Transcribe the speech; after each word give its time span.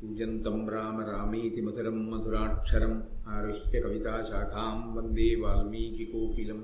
कूजन्तं 0.00 0.58
राम 0.74 1.00
रामेति 1.08 1.60
मधुरं 1.62 1.98
मधुराक्षरम् 2.12 3.00
आरुह्य 3.34 3.80
कविताशाखां 3.80 4.72
वन्दे 4.94 5.28
वाल्मीकिकोकिलं 5.42 6.62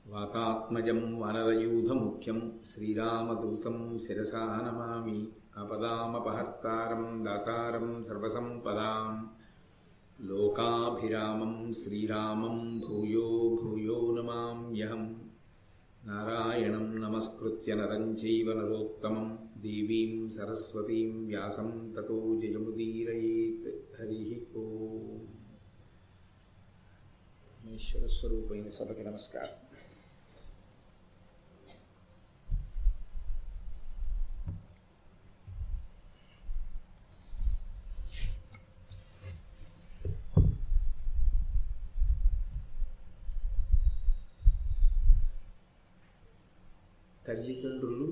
వాతాత్మజం 0.08 1.20
వనరయూధముఖ్యం 1.20 2.60
శ్రీరామదూతం 2.66 3.98
శిరసా 3.98 4.40
నమామి 4.40 5.28
అపదామపహర్తారం 5.58 7.26
దాతారం 7.26 8.04
సర్వసంపదాం 8.04 9.30
లోకాభిరామం 10.28 11.74
శ్రీరామం 11.74 12.80
భూయో 12.80 13.60
భూయో 13.64 14.16
నమామ్యహం. 14.18 15.22
నారాయణం 16.06 16.96
నమస్కృత్య 17.02 17.76
నరం 17.76 18.12
చైవ 18.12 18.54
నరోత్తమం. 18.54 19.40
देवीं 19.66 20.30
सरस्वतीं 20.30 21.12
व्यासं 21.28 21.70
ततो 21.94 22.18
जयमुदीरयेत्। 22.42 23.68
हरिः 23.98 24.60
ओम् 24.62 25.24
ईश्वरस्वरूपेण 27.76 28.70
सबके 28.70 29.04
नमस्कार। 29.04 29.48
తల్లిదండ్రులు 47.28 48.05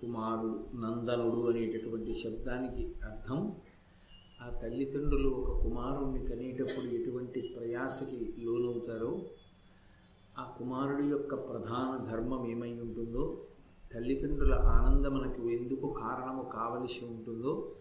కుమారుడు 0.00 0.76
నందనుడు 0.76 1.50
అనేటటువంటి 1.50 2.14
శబ్దానికి 2.14 2.84
అర్థం. 3.04 3.52
ఆ 4.42 4.48
తల్లిదండ్రులు 4.62 5.28
ఒక 5.28 5.62
కుమారుణ్ణి 5.62 6.26
కనేటప్పుడు 6.26 6.94
ఎటువంటి 6.94 7.40
ప్రయాసకి 7.40 8.34
లోనవుతారో 8.38 9.22
ఆ 10.38 10.44
కుమారుడి 10.58 11.06
యొక్క 11.08 11.34
ప్రధాన 11.34 12.06
ధర్మం 12.10 12.46
ఏమై 12.46 12.72
ఉంటుందో 12.72 13.24
తల్లిదండ్రుల 13.94 14.54
ఆనందం 14.54 15.14
మనకు 15.18 15.50
ఎందుకు 15.50 15.86
కారణము 15.92 16.42
కావలసి 16.42 17.04
ఉంటుందో 17.04 17.72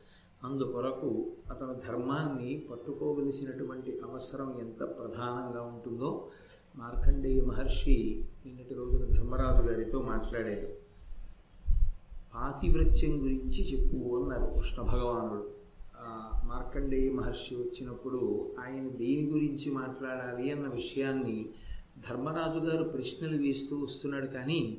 అందుకొరకు 0.43 1.31
అతను 1.51 1.73
ధర్మాన్ని 1.87 2.67
పట్టుకోవలసినటువంటి 2.71 3.99
అవసరం 4.05 4.59
ఎంత 4.59 4.79
ప్రధానంగా 4.79 5.61
ఉంటుందో 5.61 6.27
మార్కండేయ 6.75 7.41
మహర్షి 7.41 8.25
నిన్నటి 8.45 8.73
రోజున 8.73 9.05
ధర్మరాజు 9.05 9.61
గారితో 9.67 10.01
మాట్లాడారు. 10.01 10.88
పాతివ్రత్యం 12.39 13.23
గురించి 13.23 13.61
చెప్పు 13.71 14.17
అన్నారు 14.17 14.53
కృష్ణ 14.55 14.81
భగవానుడు. 14.81 15.51
మార్కండేయ 16.47 17.11
మహర్షి 17.11 17.55
వచ్చినప్పుడు 17.55 18.19
ఆయన 18.59 18.87
దేని 18.89 19.29
గురించి 19.31 19.71
మాట్లాడాలి 19.71 20.51
అన్న 20.51 20.67
విషయాన్ని 20.67 21.49
ధర్మరాజు 22.09 22.59
గారు 22.59 22.83
ప్రశ్నలు 22.83 23.37
వేస్తూ 23.37 23.77
వస్తున్నాడు 23.77 24.27
కానీ 24.27 24.77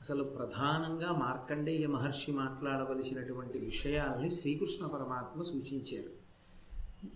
అసలు 0.00 0.24
ప్రధానంగా 0.24 1.12
మార్కండేయ 1.12 1.86
మహర్షి 1.86 2.32
మాట్లాడవలసినటువంటి 2.32 3.58
విషయాల్ని 3.58 4.30
శ్రీకృష్ణ 4.30 4.86
పరమాత్మ 4.86 5.42
సూచించారు. 5.42 6.10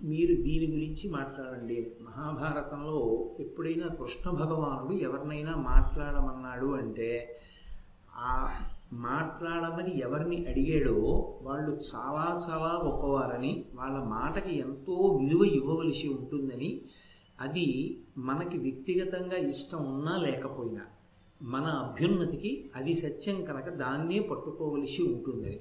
మీరు 0.02 0.34
దీని 0.42 0.66
గురించి 0.66 1.10
మాట్లాడండి. 1.10 1.92
మహాభారతంలో 2.00 3.30
ఎప్పుడైనా 3.40 3.88
కృష్ణ 3.88 4.30
భగవానుడు 4.30 4.92
ఎవరినైనా 4.92 5.56
మాట్లాడమన్నాడు 5.56 6.66
అంటే 6.66 7.40
ఆ 8.14 8.48
మాట్లాడమని 8.92 10.00
ఎవరిని 10.00 10.46
అడిగాడో 10.46 10.94
వాళ్ళు 11.42 11.70
చాలా 11.70 12.40
చాలా 12.48 12.80
గొప్పవారని 12.84 13.64
వాళ్ళ 13.74 13.98
మాటకి 13.98 14.58
ఎంతో 14.58 14.94
విలువ 14.94 15.44
ఇవ్వవలసి 15.44 16.08
ఉంటుందని 16.08 16.80
అది 17.40 17.98
మనకి 18.18 18.58
వ్యక్తిగతంగా 18.58 19.36
ఇష్టం 19.36 19.96
ఉన్నా 19.96 20.16
లేకపోయినా 20.16 20.80
మన 21.42 21.64
అభ్యున్నతికి 21.64 22.70
అది 22.76 22.94
సత్యం 22.94 23.44
కనుక 23.44 23.68
దాన్నే 23.68 24.18
పట్టుకోవలసి 24.20 25.02
ఉంటుందని. 25.02 25.60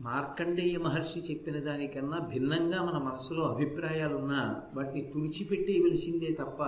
మార్కండేయ 0.00 0.78
మహర్షి 0.78 1.32
చెప్పిన 1.32 1.60
దానికన్నా 1.60 2.18
భిన్నంగా 2.18 2.82
మన 2.82 2.98
మనసులో 2.98 3.44
అభిప్రాయాలున్నా 3.44 4.60
వాటిని 4.74 5.00
తుడిచిపెట్టేయవలసిందే 5.00 6.32
తప్ప 6.32 6.62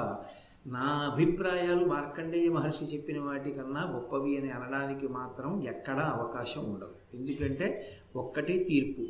నా 0.66 1.10
అభిప్రాయాలు 1.12 1.86
మార్కండేయ 1.86 2.48
మహర్షి 2.48 2.84
చెప్పిన 2.84 3.20
వాటికన్నా 3.20 3.92
గొప్పవి 3.94 4.38
అని 4.38 4.50
అనడానికి 4.50 5.08
మాత్రం 5.08 5.62
ఎక్కడా 5.62 6.02
అవకాశం 6.02 6.74
ఉండదు. 6.74 6.94
ఎందుకంటే 7.14 7.86
ఒక్కటే 8.16 8.64
తీర్పు. 8.64 9.02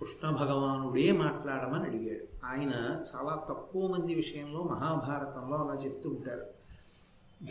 కృష్ణ 0.00 0.30
భగవానుడే 0.30 1.12
మాట్లాడమని 1.12 1.82
అడిగాడు. 1.82 2.46
ఆయన 2.46 2.70
చాలా 3.14 3.46
తక్కువ 3.48 3.88
మంది 3.88 4.14
విషయంలో 4.14 4.62
మహాభారతంలో 4.62 5.56
అలా 5.56 5.74
చెప్తూ 5.74 6.10
ఉంటారు. 6.10 6.46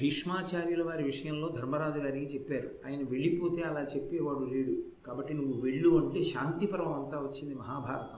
భీష్మాచార్యుల 0.01 0.83
వారి 0.83 1.03
విషయంలో 1.03 1.49
ధర్మరాజు 1.49 1.99
గారికి 1.99 2.33
చెప్పారు. 2.33 2.69
ఆయన 2.85 2.99
వెళ్ళిపోతే 3.09 3.61
అలా 3.61 3.81
చెప్పేవాడు 3.81 4.39
లేడు. 4.39 5.05
కాబట్టి 5.05 5.33
నువ్వు 5.33 5.61
వెళ్ళు 5.61 6.05
అంటే 6.05 6.23
శాంతిపరం 6.23 6.93
అంతా 6.93 7.17
వచ్చింది 7.19 7.55
మహాభారతం. 7.55 8.16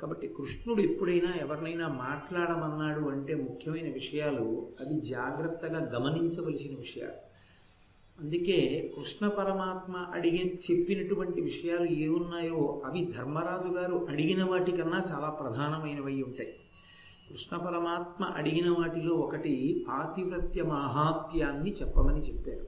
కాబట్టి 0.00 0.28
కృష్ణుడు 0.28 0.82
ఎప్పుడైనా 0.82 1.32
ఎవరినైనా 1.40 1.88
మాట్లాడమన్నాడు 1.88 3.10
అంటే 3.10 3.34
ముఖ్యమైన 3.34 3.92
విషయాలు 3.92 4.68
అవి 4.80 5.00
జాగ్రత్తగా 5.00 5.78
గమనించవలసిన 5.78 6.76
విషయాలు. 6.78 7.30
అందుకే 8.20 8.92
కృష్ణ 8.96 9.28
పరమాత్మ 9.28 9.96
అడిగి 9.96 10.60
చెప్పినటువంటి 10.70 11.40
విషయాలు 11.40 11.84
ఏమున్నాయో 11.84 12.82
అవి 12.84 13.12
ధర్మరాజు 13.18 13.72
గారు 13.72 14.06
అడిగిన 14.10 14.44
వాటికన్నా 14.44 15.02
చాలా 15.12 15.28
ప్రధానమైనవి 15.28 16.22
ఉంటాయి. 16.22 16.54
కృష్ణ 17.32 17.56
పరమాత్మ 17.56 18.24
అడిగిన 18.24 18.70
వాటిలో 18.70 19.14
ఒకటి 19.14 19.84
పాతివ్రత్య 19.88 20.62
మాహాత్యాన్ని 20.62 21.70
చెప్పమని 21.70 22.18
చెప్పారు. 22.18 22.66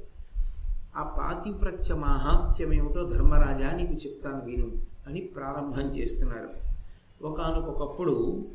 ఆ 0.96 1.02
పాతివ్రత్య 1.02 1.94
మాహాత్యం 1.94 2.73
ఏమిటో 2.73 3.02
ధర్మరాజా 3.05 3.73
నీకు 3.76 3.93
చెప్తాను 3.93 4.44
విను 4.44 4.87
అని 5.06 5.20
ప్రారంభం 5.20 5.96
చేస్తున్నారు 5.96 6.50
ఒకనకొకప్పుడు 7.23 8.47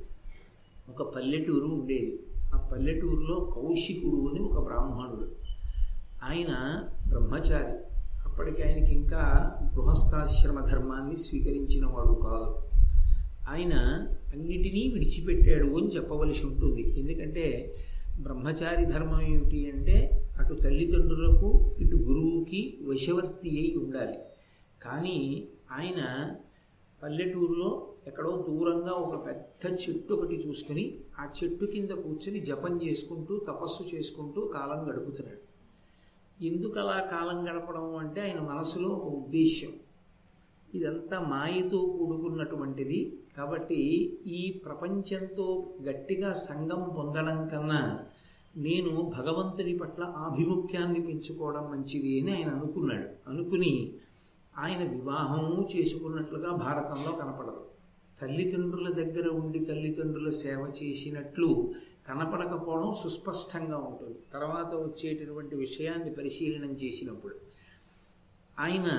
ఒక 0.89 1.15
పల్లెటూరు 1.15 1.65
ఉండేది. 1.65 2.19
ఆ 2.55 2.69
పల్లెటూరులో 2.71 3.39
కౌశికుడు 3.39 4.29
అని 4.29 4.39
ఒక 4.39 4.63
బ్రాహ్మణుడు. 4.63 5.31
ఆయన 6.23 6.83
బ్రహ్మచారి. 7.09 7.77
అప్పటికి 8.25 8.63
ఆయనకి 8.63 8.91
ఇంకా 8.91 9.51
గృహస్థాశ్రమ 9.75 10.59
ధర్మాన్ని 10.59 11.15
స్వీకరించిన 11.15 11.85
వాడు 11.85 12.13
కాదు. 12.13 12.61
ఆయన 13.49 13.73
అన్నిటినీ 14.33 14.91
విడిచిపెట్టాడు 14.93 15.77
అని 15.77 15.87
చెప్పవలసి 15.87 16.45
ఉంటుంది. 16.45 16.99
ఎందుకంటే 16.99 17.75
బ్రహ్మచారి 18.21 18.85
ధర్మం 18.85 19.21
ఏమిటి 19.21 19.71
అంటే 19.71 20.27
అటు 20.39 20.53
తల్లిదండ్రులకు 20.53 21.75
ఇటు 21.79 21.95
గురువుకి 21.95 22.77
వశవర్తి 22.87 23.49
అయి 23.49 23.75
ఉండాలి. 23.77 24.17
కానీ 24.81 25.47
ఆయన 25.71 26.31
పల్లెటూరులో 27.03 27.87
ఎక్కడో 28.07 28.31
దూరంగా 28.49 28.91
ఒక 28.91 29.15
పెద్ద 29.25 29.77
చెట్టు 29.83 30.13
ఒకటి 30.13 30.35
చూసుకుని 30.35 30.97
ఆ 31.19 31.23
చెట్టు 31.37 31.65
కింద 31.65 31.91
కూర్చుని 31.91 32.39
జపం 32.39 32.73
చేసుకుంటూ 32.81 33.37
తపస్సు 33.47 33.83
చేసుకుంటూ 33.95 34.41
కాలం 34.41 34.79
గడుపుతున్నాడు. 34.89 35.41
ఎందుకు 36.45 36.79
అలా 36.79 36.97
కాలం 37.11 37.37
గడపడం 37.43 37.95
అంటే 37.95 38.21
ఆయన 38.21 38.39
మనసులో 38.39 38.89
ఒక 38.89 39.05
ఉద్దేశ్యం. 39.13 39.71
ఇదంతా 40.75 41.19
మాయతో 41.19 41.77
కూడుకున్నటువంటిది. 41.77 42.99
కాబట్టి 43.37 43.79
ఈ 44.27 44.61
ప్రపంచంతో 44.65 45.47
గట్టిగా 45.81 46.33
సంగం 46.33 46.81
పొందడం 46.97 47.47
కన్నా 47.47 47.81
నేను 48.55 49.11
భగవంతుని 49.17 49.77
పట్ల 49.77 50.03
ఆభిముఖ్యాన్ని 50.03 51.01
పెంచుకోవడం 51.01 51.71
మంచిది 51.71 52.21
అని 52.21 52.31
ఆయన 52.35 52.49
అనుకున్నాడు. 52.49 53.29
అనుకుని 53.29 53.73
ఆయన 54.57 54.89
వివాహము 54.89 55.67
చేసుకున్నట్లుగా 55.75 56.51
భారతంలో 56.55 57.11
కనపడదు. 57.11 57.61
తల్లిదండ్రుల 58.21 58.89
దగ్గర 58.91 59.27
ఉండి 59.29 59.59
తల్లిదండ్రుల 59.59 60.29
సేవ 60.29 60.71
చేసినట్లు 60.83 61.73
కనపడకపోవడం 62.07 62.91
సుస్పష్టంగా 63.03 63.77
ఉంటుంది. 63.77 64.19
తర్వాత 64.33 64.71
వచ్చేటటువంటి 64.75 65.55
విషయాన్ని 65.55 66.11
పరిశీలనం 66.13 66.73
చేసినప్పుడు 66.73 67.35
ఆయన 68.59 68.89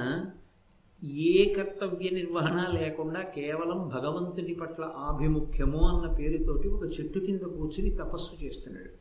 ఏ 1.04 1.54
కర్తవ్య 1.54 2.10
నిర్వహణ 2.10 2.58
లేకుండా 2.80 3.20
కేవలం 3.20 3.80
భగవంతుని 3.88 4.54
పట్ల 4.54 4.92
ఆభిముఖ్యము 4.96 5.80
అన్న 5.88 6.06
పేరుతోటి 6.14 6.68
ఒక 6.68 6.84
చెట్టు 6.84 7.18
కింద 7.18 7.40
కూర్చుని 7.40 7.90
తపస్సు 7.90 8.44
చేస్తున్నాడు. 8.44 8.92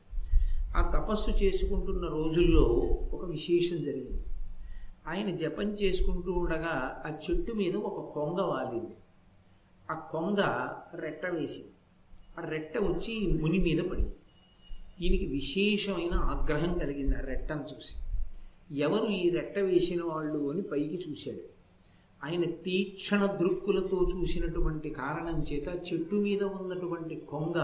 ఆ 0.77 0.81
తపస్సు 0.95 1.31
చేసుకుంటున్న 1.43 2.05
రోజుల్లో 2.07 2.65
ఒక 3.13 3.25
విశేషం 3.25 3.83
జరిగింది. 3.83 4.23
ఆయన 5.07 5.35
జపం 5.35 5.67
చేసుకుంటూ 5.73 6.31
ఉండగా 6.31 6.75
ఆ 7.05 7.11
చెట్టు 7.25 7.51
మీద 7.53 7.75
ఒక 7.75 7.99
కొంగ 8.13 8.41
వాలింది. 8.41 8.96
ఆ 9.91 9.93
కొంగ 9.93 10.39
రెట్ట 10.99 11.25
వేసింది. 11.25 11.71
ఆ 12.39 12.49
రెట్ట 12.49 12.77
వచ్చి 12.77 13.39
ముని 13.41 13.59
మీద 13.59 13.77
పడింది. 13.77 14.15
ఈయనకి 15.01 15.25
విశేషమైన 15.25 16.13
ఆగ్రహం 16.13 16.77
కలిగింది 16.77 17.15
ఆ 17.15 17.19
రెట్టను 17.19 17.61
చూసి. 17.61 17.95
ఎవరు 18.79 19.05
ఈ 19.05 19.29
రెట్ట 19.29 19.59
వేసిన 19.59 20.03
వాళ్ళు 20.03 20.51
అని 20.51 20.61
పైకి 20.61 21.03
చూశాడు. 21.09 21.57
ఆయన 22.25 22.45
తీక్షణ 22.45 23.25
దృక్కులతో 23.25 24.07
చూసినటువంటి 24.15 24.89
కారణం 24.89 25.41
చేత 25.41 25.67
చెట్టు 25.67 26.15
మీద 26.15 26.43
ఉన్నటువంటి 26.43 27.15
కొంగ 27.15 27.57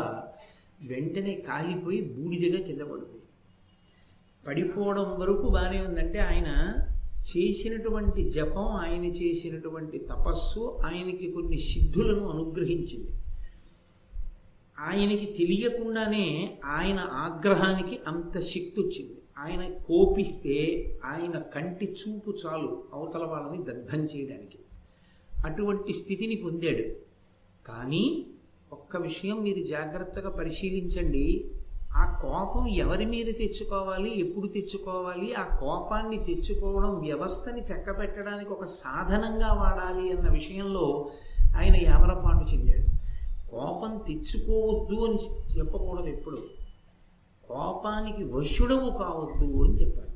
వెంటనే 0.81 1.35
కాలిపోయి 1.35 2.01
బూడిదగా 2.01 2.63
కింద 2.67 2.81
పడిపోయింది. 2.81 3.23
పడిపోవడం 4.47 5.19
వరకు 5.19 5.49
బాగానే 5.49 5.79
ఉందంటే 5.79 6.19
ఆయన 6.19 6.49
చేసినటువంటి 7.23 8.29
జపం 8.29 8.67
ఆయన 8.67 9.05
చేసినటువంటి 9.05 9.97
తపస్సు 9.97 10.79
ఆయనకి 10.85 11.31
కొన్ని 11.31 11.59
సిద్ధులను 11.59 12.29
అనుగ్రహించింది. 12.29 13.11
ఆయనకి 14.79 15.25
తెలియకుండానే 15.25 16.57
ఆయన 16.65 16.99
ఆగ్రహానికి 16.99 17.99
అంత 18.07 18.39
శక్తి 18.39 18.73
వచ్చింది 18.77 19.17
ఆయన 19.37 19.73
కోపిస్తే 19.73 20.85
ఆయన 21.05 21.39
కంటి 21.39 21.85
చూపు 21.85 22.33
చాలు 22.45 22.83
అవతల 22.93 23.23
వాళ్ళని 23.23 23.63
దగ్ధం 23.63 24.05
చేయడానికి. 24.05 24.57
అటువంటి 25.45 25.93
స్థితిని 25.93 26.35
పొందాడు. 26.35 26.95
కానీ 27.67 28.25
ఒక్క 28.71 28.97
విషయం 28.97 29.43
మీరు 29.43 29.63
జాగ్రత్తగా 29.63 30.29
పరిశీలించండి. 30.29 31.51
ఆ 31.95 32.19
కోపం 32.21 32.67
ఎవరి 32.67 33.05
మీద 33.05 33.25
తెచ్చుకోవాలి 33.25 34.19
ఎప్పుడు 34.19 34.47
తెచ్చుకోవాలి 34.47 35.33
ఆ 35.33 35.55
కోపాన్ని 35.55 36.17
తెచ్చుకోవడం 36.17 36.99
వ్యవస్థని 36.99 37.61
చక్కబెట్టడానికి 37.61 38.49
ఒక 38.49 38.65
సాధనంగా 38.65 39.53
వాడాలి 39.53 40.11
అన్న 40.11 40.31
విషయంలో 40.31 41.09
ఆయన 41.57 41.75
యామరపాటు 41.75 42.55
చెందాడు. 42.55 42.93
కోపం 43.51 43.97
తెచ్చుకోవద్దు 44.07 45.05
అని 45.05 45.17
చెప్పకూడదు 45.57 46.07
ఎప్పుడు. 46.07 46.37
కోపానికి 47.47 48.23
వశుడవు 48.23 48.89
కావద్దు 48.89 49.63
అని 49.63 49.81
చెప్పాడు. 49.81 50.13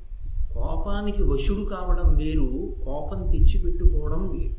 కోపానికి 0.53 1.23
వశుడు 1.23 1.65
కావడం 1.65 2.15
వేరు 2.15 2.75
కోపం 2.85 3.31
తెచ్చిపెట్టుకోవడం 3.31 4.30
వేరు. 4.30 4.56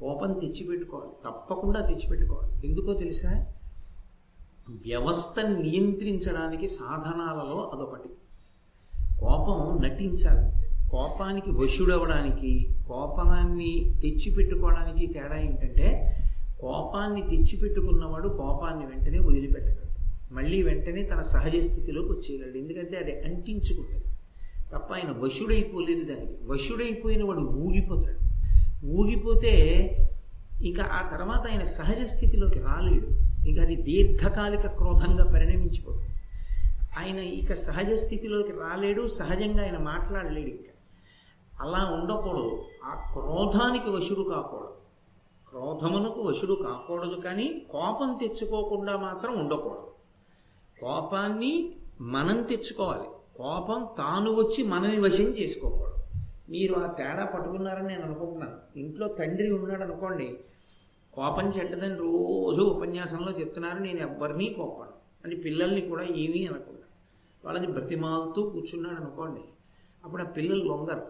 కోపం 0.00 0.32
తెచ్చిపెట్టుకోవాలి 0.32 1.10
తప్పకుండా 1.26 1.80
తెచ్చిపెట్టుకోవాలి. 1.80 2.68
ఎందుకో 2.68 2.94
తెలుసా? 2.94 3.46
వ్యవస్థను 4.70 5.62
నియంత్రించడానికి 5.62 6.68
సాధనాలలో 6.68 7.70
అదొకటి. 7.74 8.08
కోపం 9.20 9.84
నటించాలి. 9.84 10.68
కోపానికి 10.90 11.50
వశుడవడానికి 11.50 12.68
కోపాన్ని 12.88 14.00
తెచ్చిపెట్టుకోవడానికి 14.02 15.12
తేడా 15.12 15.40
ఏంటంటే 15.40 16.14
కోపాన్ని 16.60 17.22
తెచ్చిపెట్టుకున్నవాడు 17.22 18.28
కోపాన్ని 18.28 18.86
వెంటనే 18.86 19.18
వదిలిపెట్టగలడు. 19.18 20.34
మళ్ళీ 20.34 20.62
వెంటనే 20.62 21.02
తన 21.02 21.20
సహజ 21.20 21.56
స్థితిలోకి 21.56 22.08
వచ్చేయగలడు. 22.08 22.58
ఎందుకంటే 22.58 22.96
అది 22.96 23.20
అంటించుకుంటుంది. 23.20 24.04
తప్ప 24.72 24.94
ఆయన 24.94 25.14
వశుడైపోలేదు 25.18 26.04
దానికి. 26.04 26.32
వశుడైపోయిన 26.46 27.24
వాడు 27.24 27.38
ఊగిపోతాడు 27.38 28.28
ఊగిపోతే 28.86 29.50
ఇంకా 30.62 30.84
ఆ 30.84 31.10
తర్వాత 31.10 31.50
ఆయన 31.50 31.64
సహజ 31.64 32.02
స్థితిలోకి 32.02 32.58
రాలేడు. 32.58 33.27
ఇక 33.46 33.60
అది 33.60 33.76
దీర్ఘకాలిక 33.76 34.66
క్రోధంగా 34.66 35.32
పరిణమించిపోతుంది 35.32 36.08
ఆయన 36.98 37.18
ఇక 37.18 37.54
సహజ 37.54 37.92
స్థితిలోకి 37.92 38.52
రాలేడు 38.52 39.06
సహజంగా 39.06 39.62
ఆయన 39.62 39.78
మాట్లాడలేడు 39.78 40.46
ఇంకా. 40.46 40.72
అలా 41.60 41.90
ఉండకూడదు. 41.92 42.64
ఆ 42.84 43.10
క్రోధానికి 43.12 43.90
వశుడు 43.90 44.22
కాకూడదు. 44.22 44.74
క్రోధమునకు 45.48 46.20
వశుడు 46.20 46.54
కాకూడదు 46.54 47.14
కానీ 47.20 47.66
కోపం 47.72 48.18
తెచ్చుకోకుండా 48.20 48.96
మాత్రం 48.96 49.38
ఉండకూడదు. 49.38 49.90
కోపాన్ని 50.80 51.72
మనం 52.00 52.42
తెచ్చుకోవాలి. 52.42 53.08
కోపం 53.36 53.88
తాను 53.98 54.34
వచ్చి 54.34 54.64
మనని 54.64 55.00
వశం 55.00 55.24
చేసుకోకూడదు. 55.24 55.94
మీరు 56.50 56.74
ఆ 56.74 56.86
తేడా 56.86 57.24
పట్టుకున్నారని 57.24 57.88
నేను 57.88 58.02
అనుకుంటున్నాను. 58.02 58.78
ఇంట్లో 58.78 59.08
తండ్రి 59.08 59.50
ఉన్నాడు 59.50 59.82
అనుకోండి 59.82 60.36
కోపం 61.18 61.48
చెడ్డదని 61.48 61.94
రోజు 61.94 62.62
ఉపన్యాసంలో 62.62 63.32
చెప్తున్నారు 63.32 63.78
నేను 63.78 63.98
ఎవ్వరినీ 63.98 64.46
కోపను 64.46 64.92
అని 65.24 65.36
పిల్లల్ని 65.36 65.80
కూడా 65.80 66.02
ఏమీ 66.02 66.46
అనకుండా 66.46 66.86
వాళ్ళని 67.44 67.66
బ్రతిమాలుతూ 67.66 68.50
కూర్చున్నాడు 68.50 68.94
అనుకోండి 68.94 69.40
అప్పుడు 70.04 70.22
ఆ 70.22 70.26
పిల్లలు 70.26 70.64
లొంగరు. 70.64 71.06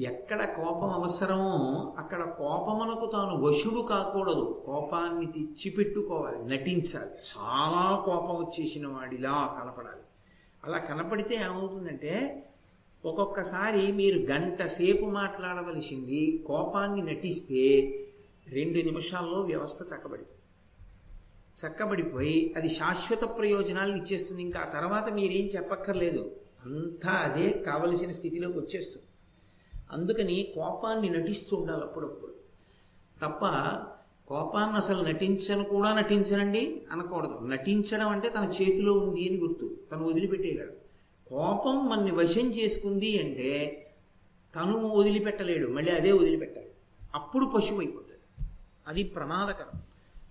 ఎక్కడ 0.00 0.44
కోపం 0.44 0.90
అవసరమో 0.90 1.94
అక్కడ 1.98 2.24
కోపమునకు 2.24 3.06
తాను 3.06 3.36
వశుడు 3.36 3.80
కాకూడదు. 3.80 4.62
కోపాన్ని 4.66 5.26
తెచ్చిపెట్టుకోవాలి 5.26 6.44
నటించాలి. 6.44 7.10
చాలా 7.10 8.02
కోపం 8.04 8.36
వచ్చేసిన 8.36 8.86
వాడిలా 8.86 9.60
కనపడాలి. 9.60 10.02
అలా 10.64 10.78
కనపడితే 10.78 11.34
ఏమవుతుందంటే 11.34 12.44
ఒక్కొక్కసారి 13.04 13.92
మీరు 13.92 14.18
గంట 14.18 14.62
సేపు 14.62 15.06
మాట్లాడవలసింది 15.06 16.44
కోపాన్ని 16.46 17.02
నటిస్తే 17.02 17.98
రెండు 18.52 18.78
నిమిషాల్లో 18.78 19.40
వ్యవస్థ 19.40 19.94
చక్కబడి 19.94 20.22
చక్కబడిపోయి 21.60 22.54
అది 22.56 22.68
శాశ్వత 22.68 23.38
ప్రయోజనాలను 23.38 23.96
ఇచ్చేస్తుంది. 23.96 24.42
ఇంకా 24.42 24.60
ఆ 24.60 24.64
తర్వాత 24.64 25.12
మీరేం 25.12 25.46
చెప్పక్కర్లేదు. 25.46 26.36
అంతా 26.64 27.10
అదే 27.10 27.50
కావలసిన 27.50 28.10
స్థితిలోకి 28.10 28.58
వచ్చేస్తుంది. 28.58 29.06
అందుకని 29.92 30.52
కోపాన్ని 30.54 31.10
నటిస్తూ 31.10 31.56
ఉండాలి 31.56 31.82
అప్పుడప్పుడు. 31.82 32.32
తప్ప 33.22 33.44
కోపాన్ని 34.28 34.76
అసలు 34.76 35.02
నటించను 35.02 35.64
కూడా 35.64 35.94
నటించనండి 35.94 36.82
అనకూడదు. 36.92 37.46
నటించడం 37.46 38.08
అంటే 38.08 38.28
తన 38.28 38.44
చేతిలో 38.44 38.92
ఉంది 38.92 39.28
అని 39.28 39.38
గుర్తు. 39.38 39.76
తను 39.92 40.04
వదిలిపెట్టేయగలడు. 40.04 40.72
కోపం 41.28 41.88
మన్ని 41.88 42.10
వశం 42.10 42.50
చేసుకుంది 42.50 43.22
అంటే 43.22 43.50
తను 44.56 44.88
వదిలిపెట్టలేడు. 44.88 45.68
మళ్ళీ 45.68 45.92
అదే 45.92 46.12
వదిలిపెట్టాలి. 46.12 46.70
అప్పుడు 47.14 47.46
పశువు 47.46 47.78
అయిపోతుంది 47.80 48.11
అది 48.88 49.02
ప్రమాదకరం. 49.04 49.80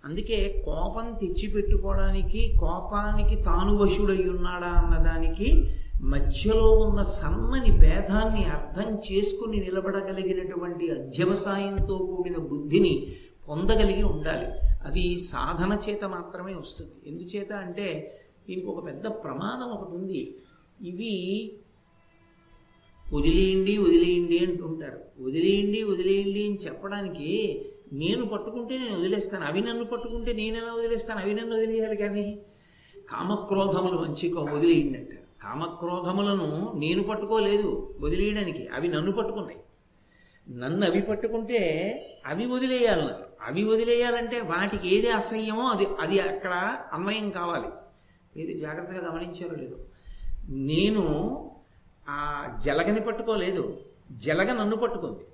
అందుకే 0.06 0.64
కోపం 0.66 1.18
తెచ్చిపెట్టుకోవడానికి 1.22 2.58
కోపానికి 2.60 3.36
తాను 3.44 3.78
వశుడై 3.78 4.30
ఉన్నాడా 4.30 4.68
అన్నదానికి 4.68 5.70
మధ్యలో 6.02 6.72
ఉన్న 6.72 7.02
సన్నని 7.02 7.72
భేదాన్ని 7.80 8.44
అర్థం 8.44 9.02
చేసుకుని 9.12 9.60
నిలబడగలిగినటువంటి 9.60 10.90
అధ్యవసాయంతో 10.90 11.98
కూడిన 11.98 12.38
బుద్ధిని 12.38 13.16
పొందగలిగి 13.50 14.04
ఉండాలి. 14.04 14.46
అది 14.86 15.18
సాధన 15.18 15.78
చేత 15.90 16.06
మాత్రమే 16.06 16.54
వస్తుంది. 16.54 16.92
ఎందుచేత 17.08 17.54
అంటే 17.54 18.18
దీనికి 18.50 18.68
ఒక 18.68 18.86
పెద్ద 18.86 19.08
ప్రమాదం 19.08 19.70
ఒకటి 19.72 19.96
ఉంది. 19.96 20.36
ఇవి 20.82 21.14
వదిలేయండి 23.14 23.78
వదిలేయండి 23.78 24.38
అంటుంటారు. 24.46 25.00
వదిలేయండి 25.24 25.84
వదిలేయండి 25.84 26.46
అని 26.46 26.58
చెప్పడానికి 26.66 27.30
నేను 27.92 28.26
పట్టుకుంటే 28.26 28.78
నేను 28.78 29.00
వదిలేస్తాను. 29.00 29.46
అవి 29.46 29.62
నన్ను 29.62 29.86
పట్టుకుంటే 29.86 30.34
నేను 30.34 30.58
ఎలా 30.58 30.74
వదిలేస్తాను? 30.74 31.20
అవి 31.20 31.34
నన్ను 31.34 31.56
వదిలేయాలి 31.56 31.96
కానీ 31.96 32.42
కామక్రోధములు 33.12 33.98
మంచిగా 33.98 34.42
వదిలేయండి 34.42 35.00
అంటారు 35.00 35.22
కామక్రోధములను 35.44 36.74
నేను 36.76 37.04
పట్టుకోలేదు 37.04 37.96
వదిలేయడానికి. 38.00 38.68
అవి 38.68 38.88
నన్ను 38.88 39.12
పట్టుకున్నాయి. 39.12 39.60
నన్ను 40.50 40.88
అవి 40.88 41.02
పట్టుకుంటే 41.02 41.60
అవి 42.26 42.46
వదిలేయాలి. 42.46 43.14
అవి 43.42 43.64
వదిలేయాలంటే 43.64 44.40
వాటికి 44.40 44.96
ఏది 44.96 45.10
అసహ్యమో 45.10 45.62
అది 45.62 45.86
అది 46.00 46.20
అక్కడ 46.20 46.78
అన్వయం 46.94 47.30
కావాలి. 47.30 47.68
మీరు 48.38 48.60
జాగ్రత్తగా 48.60 49.12
గమనించారో 49.12 49.56
లేదు. 49.56 49.86
నేను 50.50 51.06
ఆ 52.10 52.48
జలగని 52.66 53.02
పట్టుకోలేదు. 53.02 53.80
జలగ 54.12 54.54
నన్ను 54.54 54.78
పట్టుకుంది. 54.78 55.26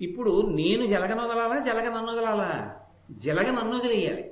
ఇప్పుడు 0.00 0.46
నేను 0.50 0.86
జలగనొదలాలా 0.86 1.58
జలగ 1.58 1.96
నన్ను 1.96 2.12
వదలాలా? 2.12 2.76
జలగ 3.10 3.50
నన్ను 3.50 3.78
వదిలేయాలి. 3.78 4.30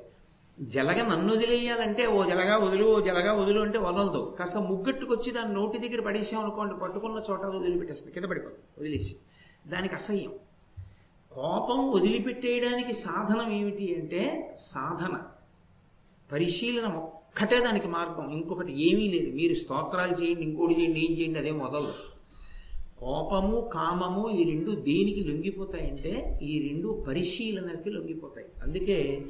జలగ 0.61 1.14
నన్ను 1.14 1.35
వదిలేయాలంటే 1.35 2.07
ఓ 2.07 2.25
జలగా 2.25 2.57
వదులు 2.57 2.85
ఓ 2.85 3.00
జలగా 3.00 3.33
వదులు 3.33 3.61
అంటే 3.61 3.78
వదలదు. 3.78 4.37
కాస్త 4.38 4.57
ముగ్గట్టుకొచ్చి 4.57 5.33
దాని 5.33 5.54
నోటి 5.54 5.78
దగ్గర 5.78 6.00
పడేసామనుకోండి 6.00 6.75
పట్టుకున్న 6.75 7.23
చోట 7.31 7.45
వదిలిపెట్టేస్తుంది 7.45 8.14
కింద 8.14 8.25
పడిపోదు 8.25 8.54
వదిలేసి. 8.78 9.16
దానికి 9.66 9.95
అసహ్యం. 9.95 10.33
కోపం 11.35 11.90
వదిలిపెట్టేయడానికి 11.90 12.92
సాధనం 12.92 13.52
ఏమిటి 13.52 13.95
అంటే 13.95 14.54
సాధన. 14.59 15.21
పరిశీలన 16.33 16.92
ఒక్కటే 16.92 17.61
దానికి 17.61 17.88
మార్గం. 17.88 18.33
ఇంకొకటి 18.33 18.92
ఏమీ 18.92 19.09
లేదు. 19.09 19.37
మీరు 19.37 19.54
స్తోత్రాలు 19.54 20.12
చేయండి 20.12 20.42
ఇంకోటి 20.42 20.81
చేయండి 20.81 21.00
ఏం 21.00 21.19
చేయండి 21.19 21.38
అదే 21.38 21.50
మొదలు 21.50 22.12
కోపము 23.02 23.71
కామము 23.73 24.30
ఈ 24.30 24.50
రెండు 24.50 24.71
దేనికి 24.71 25.25
లొంగిపోతాయంటే 25.25 26.38
ఈ 26.42 26.68
రెండు 26.68 27.04
పరిశీలనకి 27.09 27.90
లొంగిపోతాయి. 27.90 28.47
అందుకే 28.62 29.25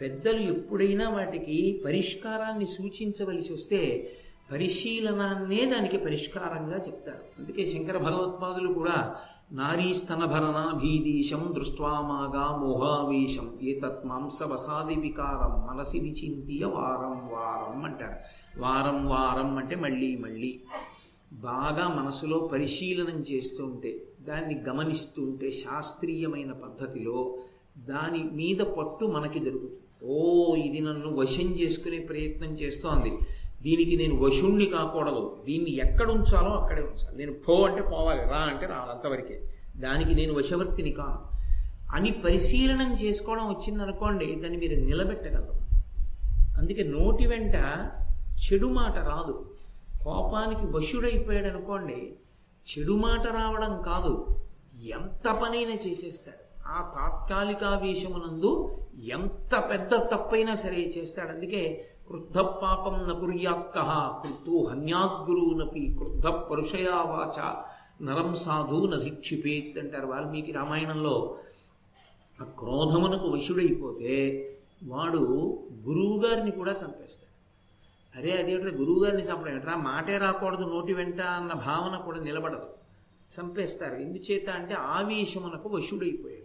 పెద్దలు 0.00 0.40
ఎప్పుడైనా 0.40 1.08
వాటికి 1.08 1.82
పరిష్కారాన్ని 1.84 2.66
సూచించవలసి 2.66 3.52
వస్తే 3.52 4.12
పరిశీలనాన్నే 4.52 5.64
దానికి 5.64 5.96
పరిష్కారంగా 5.96 6.76
చెప్తారు. 6.76 7.24
అందుకే 7.38 7.66
శంకర 7.66 7.98
భగవత్పాదులు 7.98 8.72
కూడా 8.72 9.16
నారీస్తనభరణాభీదీశం 9.52 11.52
దృష్ట్వామాగా 11.56 12.56
మోహావేశం 12.56 13.58
ఏతత్ 13.62 14.06
మాంసవసాది 14.06 14.94
వికారం 14.94 15.66
మనసి 15.66 15.98
విచింతియ 15.98 16.64
వారం 16.64 17.32
వారం 17.32 17.84
అంటారు. 17.84 18.16
వారం 18.60 19.06
వారం 19.06 19.58
అంటే 19.58 19.76
మళ్ళీ 19.76 20.16
మళ్ళీ. 20.16 20.60
బాగా 21.34 21.88
మనసులో 21.88 22.38
పరిశీలనం 22.38 23.24
చేస్తుంటే 23.32 24.02
దాన్ని 24.20 24.62
గమనిస్తూ 24.68 25.22
ఉంటే 25.22 25.50
శాస్త్రీయమైన 25.50 26.52
పద్ధతిలో 26.52 27.38
దాని 27.78 28.22
మీద 28.22 28.58
పట్టు 28.58 29.06
మనకి 29.06 29.38
దొరుకుతుంది. 29.38 29.80
ఓ 30.02 30.54
ఇది 30.54 30.80
నన్ను 30.80 31.16
వశం 31.16 31.44
చేసుకునే 31.44 31.98
ప్రయత్నం 31.98 32.54
చేస్తోంది. 32.54 33.18
దీనికి 33.62 33.96
నేను 33.96 34.16
వశుణ్ణి 34.16 34.66
కాకూడదు. 34.66 35.42
దీన్ని 35.46 35.76
ఎక్కడ 35.76 36.10
ఉంచాలో 36.10 36.50
అక్కడే 36.50 36.82
ఉంచాలి. 36.82 37.16
నేను 37.16 37.32
పో 37.32 37.66
అంటే 37.66 37.82
పోవాలి 37.82 38.20
రా 38.20 38.36
అంటే 38.36 38.66
రావాలి 38.66 38.90
అంతవరకే. 38.90 39.40
దానికి 39.76 40.14
నేను 40.14 40.34
వశవర్తిని 40.34 40.90
కాను. 40.90 41.34
అని 41.96 42.10
పరిశీలనం 42.10 42.94
చేసుకోవడం 42.94 43.48
వచ్చిందనుకోండి 43.48 44.34
దాన్ని 44.34 44.58
మీరు 44.58 44.80
నిలబెట్టగలరు. 44.80 45.64
అందుకే 46.58 46.82
నోటి 46.82 47.26
వెంట 47.26 47.54
చెడు 48.34 48.66
మాట 48.66 48.96
రాదు. 48.96 49.53
కోపానికి 50.04 50.66
వశుడైపోయాడు 50.66 51.46
అనుకోండి 51.46 52.16
చెడు 52.68 52.92
మాట 52.92 53.26
రావడం 53.26 53.82
కాదు 53.82 54.26
ఎంత 54.88 55.32
పనైనా 55.32 55.74
చేసేస్తాడు. 55.86 56.44
ఆ 56.66 56.92
తాత్కాలికావేశమునందు 56.94 58.78
ఎంత 59.02 59.64
పెద్ద 59.70 59.94
తప్పైనా 59.94 60.54
సరే 60.54 60.92
చేస్తాడు. 60.98 61.28
అందుకే 61.28 61.90
క్రుద్ధ 62.06 62.38
పాపం 62.38 63.08
నకుర్యాత్క 63.08 63.78
కృత్తు 64.22 64.66
హన్యాద్గురువునపి 64.70 65.94
క్రుద్ధ 65.98 66.26
పరుషయా 66.26 66.96
వాచ 66.96 67.38
నరం 68.04 68.34
సాధు 68.34 68.86
నధిక్షిపేత్ 68.86 69.78
అంటారు 69.78 70.06
వాల్మీకి 70.06 70.52
రామాయణంలో. 70.52 71.38
ఆ 72.40 72.44
క్రోధమునకు 72.44 73.28
వశుడైపోతే 73.28 74.14
వాడు 74.84 75.22
గురువుగారిని 75.88 76.50
కూడా 76.50 76.72
చంపేస్తాడు. 76.72 77.33
అరే 78.16 78.32
అదేమిట్రా 78.32 78.70
గురువు 78.78 79.04
గారిని 79.04 79.22
చంపడం? 79.22 79.54
ఏంట్రా 79.54 79.76
మాటే 79.76 80.18
రాకూడదు 80.18 80.62
నోటి 80.62 80.92
వెంట 80.92 81.20
అన్న 81.20 81.52
భావన 81.52 81.96
కూడా 81.98 82.20
నిలబడదు. 82.20 82.66
చంపేస్తారు. 83.40 83.94
ఎందుచేత 83.94 84.50
అంటే 84.50 84.74
ఆవేశమునకు 84.74 85.68
వశుడైపోయాడు. 85.68 86.44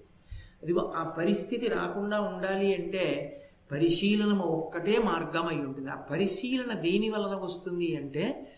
అది 0.63 0.73
ఆ 0.95 1.03
పరిస్థితి 1.03 1.67
రాకుండా 1.67 2.21
ఉండాలి 2.21 2.75
అంటే 2.75 3.35
పరిశీలన 3.71 4.37
ఒక్కటే 4.37 4.99
మార్గం 4.99 5.47
అయి 5.47 5.59
ఉంటుంది. 5.59 5.91
ఆ 5.91 5.95
పరిశీలన 5.95 6.73
దేని 6.73 7.09
వలన 7.09 7.35
వస్తుంది 7.35 7.95
అంటే 7.95 8.53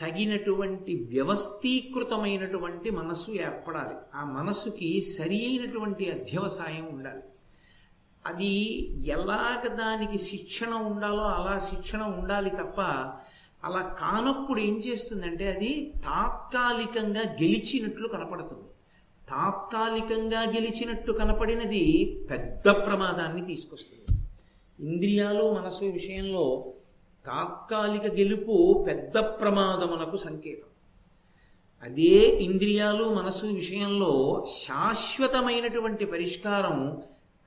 తగినటువంటి 0.00 1.06
వ్యవస్థీకృతమైనటువంటి 1.08 2.90
మనస్సు 2.90 3.30
ఏర్పడాలి. 3.30 3.96
ఆ 4.14 4.24
మనస్సుకి 4.24 5.00
సరి 5.00 5.46
అయినటువంటి 5.46 6.10
అధ్యవసాయం 6.10 6.94
ఉండాలి. 6.94 7.22
అది 8.26 8.54
ఎలాగ 9.04 9.74
దానికి 9.74 10.18
శిక్షణ 10.18 10.74
ఉండాలో 10.74 11.24
అలా 11.24 11.58
శిక్షణ 11.58 12.02
ఉండాలి 12.02 12.50
తప్ప 12.50 12.80
అలా 13.64 13.80
కానప్పుడు 13.98 14.60
ఏం 14.60 14.78
చేస్తుందంటే 14.78 15.52
అది 15.52 15.92
తాత్కాలికంగా 16.04 17.20
గెలిచినట్లు 17.20 18.08
కనపడుతుంది. 18.08 18.68
తాత్కాలికంగా 19.28 20.40
గెలిచినట్టు 20.40 21.12
కనపడినది 21.12 22.16
పెద్ద 22.30 22.68
ప్రమాదాన్ని 22.68 23.46
తీసుకొస్తుంది. 23.46 24.22
ఇంద్రియాలు 24.80 25.54
మనసు 25.54 25.84
విషయంలో 25.84 26.72
తాత్కాలిక 27.26 28.12
గెలుపు 28.12 28.84
పెద్ద 28.88 29.18
ప్రమాదమునకు 29.18 30.16
సంకేతం. 30.16 30.68
అదే 31.82 32.38
ఇంద్రియాలు 32.40 33.14
మనసు 33.14 33.46
విషయంలో 33.46 34.44
శాశ్వతమైనటువంటి 34.48 36.04
పరిష్కారం 36.04 37.02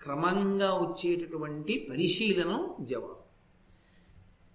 క్రమంగా 0.06 0.74
వచ్చేటటువంటి 0.74 1.88
పరిశీలనం 1.92 2.76
జవాబు. 2.82 3.16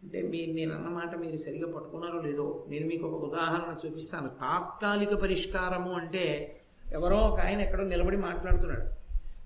అంటే 0.02 0.22
మీరు 0.22 0.50
నేను 0.50 0.74
అన్నమాట 0.74 1.16
మీరు 1.16 1.36
సరిగా 1.36 1.72
పట్టుకున్నారో 1.72 2.20
లేదో 2.20 2.64
నేను 2.68 2.86
మీకు 2.86 3.06
ఒక 3.06 3.24
ఉదాహరణ 3.24 3.74
చూపిస్తాను. 3.86 4.28
తాత్కాలిక 4.28 5.14
పరిష్కారము 5.14 5.92
అంటే 5.92 6.56
ఎవరో 6.92 7.16
ఒక 7.16 7.40
ఆయన 7.40 7.60
ఎక్కడో 7.60 7.84
నిలబడి 7.84 8.16
మాట్లాడుతున్నాడు. 8.16 9.00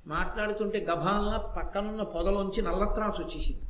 మాట్లాడుతుంటే 0.08 0.80
గభాలన 0.84 1.36
పక్కనున్న 1.36 2.02
పొదలోంచి 2.02 2.62
నల్లత్రాసు 2.62 3.22
వచ్చేసింది. 3.22 3.62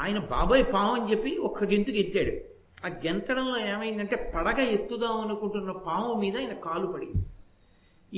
ఆయన 0.00 0.18
బాబాయ్ 0.18 0.64
పాము 0.74 1.02
అని 1.02 1.10
చెప్పి 1.10 1.36
ఒక్క 1.38 1.64
గెంతుకు 1.64 1.96
ఎత్తాడు. 1.96 2.54
ఆ 2.86 2.98
గెంతడంలో 3.06 3.58
ఏమైందంటే 3.58 4.32
పడగ 4.36 4.60
ఎత్తుదాం 4.60 5.20
అనుకుంటున్న 5.20 5.72
పాము 5.72 6.14
మీద 6.14 6.36
ఆయన 6.36 6.52
కాలు 6.52 6.86
పడింది. 6.86 7.26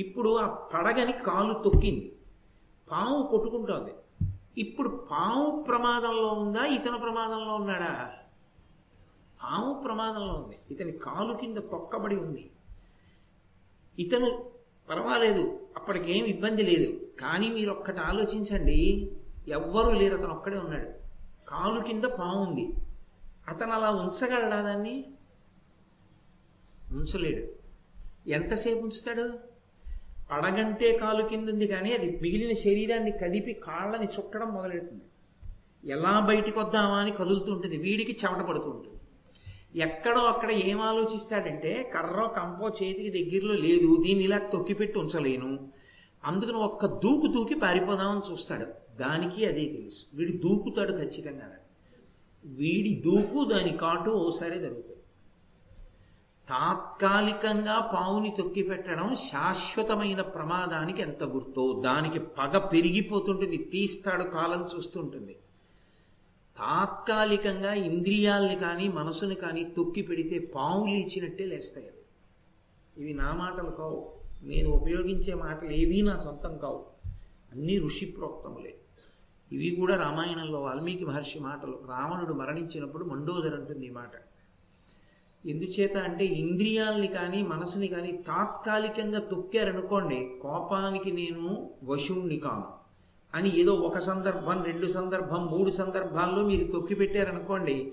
ఇప్పుడు 0.01 0.37
ఆ 0.37 0.47
పడగని 0.47 1.13
కాలు 1.13 1.53
తొక్కింది. 1.53 2.13
పాము 2.91 3.29
కొట్టుకుంటోంది. 3.31 3.95
ఇప్పుడు 4.61 5.09
పాము 5.11 5.65
ప్రమాదంలో 5.69 6.29
ఉందా? 6.29 6.65
ఇతను 6.65 6.99
ప్రమాదంలో 6.99 7.55
ఉన్నాడా? 7.55 8.13
పాము 9.43 9.83
ప్రమాదంలో 9.85 10.35
ఉంది. 10.35 10.59
ఇతని 10.71 10.93
కాలు 10.93 11.35
కింద 11.35 11.57
తొక్కబడి 11.57 12.17
ఉంది. 12.17 12.51
ఇతను 13.99 14.51
పర్వాలేదు 14.91 15.67
అప్పటికేం 15.77 16.25
ఇబ్బంది 16.25 16.63
లేదు. 16.63 17.07
కానీ 17.21 17.49
మీరు 17.49 17.71
ఒక్కటి 17.71 18.01
ఆలోచించండి 18.01 19.11
ఎవ్వరూ 19.49 19.93
లేరు 19.93 20.15
అతను 20.15 20.35
ఒక్కడే 20.35 20.59
ఉన్నాడు. 20.59 20.91
కాలు 21.49 21.81
కింద 21.81 22.05
పాము 22.05 22.43
ఉంది. 22.43 22.73
అతను 23.49 23.73
అలా 23.73 23.91
ఉంచగలడా 23.91 24.61
దాన్ని? 24.61 25.05
ఉంచలేడు. 26.93 27.67
ఎంతసేపు 28.29 28.79
ఉంచుతాడు? 28.79 29.46
పడగంటే 30.31 30.89
కాలు 30.99 31.23
కింద 31.29 31.49
ఉంది 31.49 31.67
కానీ 31.67 31.91
అది 31.93 32.07
మిగిలిన 32.23 32.53
శరీరాన్ని 32.53 33.13
కదిపి 33.23 33.53
కాళ్ళని 33.53 34.09
చుట్టడం 34.15 34.49
మొదలెడుతుంది. 34.55 35.05
ఎలా 35.93 36.15
బయటికి 36.21 36.59
వద్దామా 36.59 36.97
అని 36.97 37.11
కదులుతూ 37.11 37.53
ఉంటుంది. 37.53 37.77
వీడికి 37.77 38.17
చెమట 38.25 38.43
పడుతూ 38.49 38.71
ఉంటుంది. 38.71 38.99
ఎక్కడో 39.81 40.21
అక్కడ 40.21 40.51
ఏం 40.51 40.79
ఆలోచిస్తాడంటే 40.81 41.91
కర్రో 41.95 42.25
కంపో 42.29 42.67
చేతికి 42.69 43.11
దగ్గరలో 43.19 43.55
లేదు 43.67 43.89
దీన్ని 44.05 44.25
ఇలా 44.25 44.39
తొక్కిపెట్టి 44.53 44.99
ఉంచలేను. 44.99 45.51
అందుకని 46.25 46.59
ఒక్క 46.69 46.87
దూకు 46.87 47.27
దూకి 47.27 47.55
పారిపోదామని 47.55 48.33
చూస్తాడు. 48.33 48.67
దానికి 49.01 49.41
అదే 49.47 49.65
తెలుసు. 49.77 50.03
వీడు 50.15 50.35
దూకుతాడు 50.45 50.93
ఖచ్చితంగా 50.93 51.49
వీడి 52.45 53.03
దూకు 53.07 53.39
దాని 53.53 53.73
కాటు 53.77 54.11
ఓసారి 54.11 54.59
జరుగుతుంది. 54.61 54.96
తాత్కాలికంగా 56.49 57.91
పావుని 57.95 58.35
తొక్కి 58.39 58.63
పెట్టడం 58.63 59.15
శాశ్వతమైన 59.15 60.23
ప్రమాదానికి 60.23 61.03
ఎంత 61.03 61.25
గుర్తో? 61.25 61.83
దానికి 61.85 62.19
పగ 62.19 62.59
పెరిగిపోతుంటుంది 62.59 63.57
తీస్తాడు 63.57 64.25
కాలం 64.25 64.69
చూస్తుంటుంది. 64.77 65.37
తాత్కాలికంగా 66.59 67.75
ఇంద్రియాల్ని 67.75 68.57
కానీ 68.57 68.89
మనసుని 68.89 69.35
కానీ 69.35 69.65
తొక్కి 69.65 70.03
పెడితే 70.03 70.39
పావులు 70.39 70.91
ఇచ్చినట్టే 70.91 71.45
లేస్తాయి 71.45 71.91
ఇవి 72.97 73.15
నా 73.15 73.33
మాటలు 73.33 73.71
కావు. 73.71 74.13
నేను 74.43 74.71
ఉపయోగించే 74.71 75.35
మాటలు 75.35 75.71
ఏవీ 75.71 76.03
నా 76.03 76.19
సొంతం 76.19 76.59
కావు. 76.59 76.87
అన్నీ 77.53 77.79
ఋషి 77.79 78.07
ప్రోక్తములే 78.07 78.75
ఇవి 79.53 79.77
కూడా 79.77 79.97
రామాయణంలో 79.97 80.61
వాల్మీకి 80.61 81.05
మహర్షి 81.05 81.39
మాటలు. 81.39 81.79
రావణుడు 81.89 82.33
మరణించినప్పుడు 82.33 83.05
మండోదర్ 83.05 83.55
అంటుంది 83.55 83.87
ఈ 83.87 83.91
మాట. 83.91 84.11
ఎందుచేత 85.47 85.97
అంటే 85.97 86.25
ఇంద్రియాల్ని 86.25 87.07
కానీ 87.07 87.43
మనసుని 87.43 87.89
కానీ 87.89 88.13
తాత్కాలికంగా 88.13 89.19
తొక్కారనుకోండి 89.19 90.39
కోపానికి 90.43 91.13
నేను 91.13 91.71
వశుణ్ణి 91.85 92.37
కాను. 92.37 92.65
అని 93.35 93.61
ఏదో 93.61 93.73
ఒక 93.73 93.99
సందర్భం 93.99 94.63
రెండు 94.63 94.87
సందర్భం 94.87 95.47
మూడు 95.47 95.71
సందర్భాల్లో 95.71 96.43
మీరు 96.43 96.73
తొక్కి 96.73 96.95
పెట్టారనుకోండి 96.95 97.93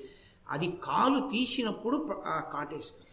అది 0.50 0.74
కాలు 0.84 1.30
తీసినప్పుడు 1.30 2.10
కాటేస్తుంది. 2.28 3.10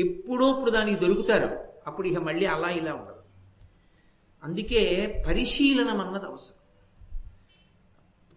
ఎప్పుడో 0.00 0.50
ఇప్పుడు 0.50 0.70
దానికి 0.70 1.00
దొరుకుతారు. 1.00 1.58
అప్పుడు 1.86 2.08
ఇక 2.08 2.18
మళ్ళీ 2.18 2.46
అలా 2.46 2.68
ఇలా 2.68 2.94
ఉండదు. 2.94 3.14
అందుకే 4.44 5.06
పరిశీలనం 5.28 6.00
అన్నది 6.00 6.24
అవసరం. 6.24 6.54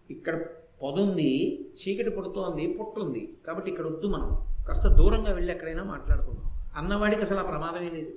ఇక్కడ 0.10 0.46
పొదుంది 0.84 1.66
చీకటి 1.74 2.10
పుడుతోంది 2.10 2.74
పుట్టుంది 2.74 3.38
కాబట్టి 3.48 3.72
ఇక్కడ 3.72 3.86
వద్దు 3.86 4.08
మనం. 4.08 4.57
కాస్త 4.68 4.88
దూరంగా 4.88 5.32
వెళ్ళి 5.32 5.52
ఎక్కడైనా 5.54 5.84
మాట్లాడుకుందాం. 5.84 6.52
అన్నవాడికి 6.76 7.22
అసలు 7.22 7.40
ఆ 7.40 7.44
ప్రమాదమే 7.44 7.90
లేదు. 7.90 8.14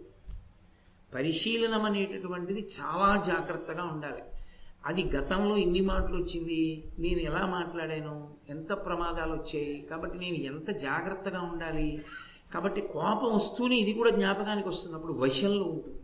పరిశీలనం 1.14 1.84
అనేటటువంటిది 1.84 2.68
చాలా 2.80 3.22
జాగ్రత్తగా 3.26 3.84
ఉండాలి. 3.84 4.22
అది 4.86 5.02
గతంలో 5.16 5.56
ఎన్ని 5.56 5.80
మాటలు 5.80 6.16
వచ్చింది 6.16 6.84
నేను 6.98 7.20
ఎలా 7.20 7.46
మాట్లాడాను 7.46 8.28
ఎంత 8.48 8.72
ప్రమాదాలు 8.72 9.32
వచ్చాయి 9.32 9.86
కాబట్టి 9.90 10.18
నేను 10.18 10.36
ఎంత 10.36 10.70
జాగ్రత్తగా 10.70 11.40
ఉండాలి 11.40 12.02
కాబట్టి 12.54 12.80
కోపం 12.80 13.34
వస్తూనే 13.34 13.76
ఇది 13.76 13.92
కూడా 13.92 14.10
జ్ఞాపకానికి 14.10 14.68
వస్తున్నప్పుడు 14.68 15.12
వశంలో 15.12 15.64
ఉంటుంది 15.64 16.00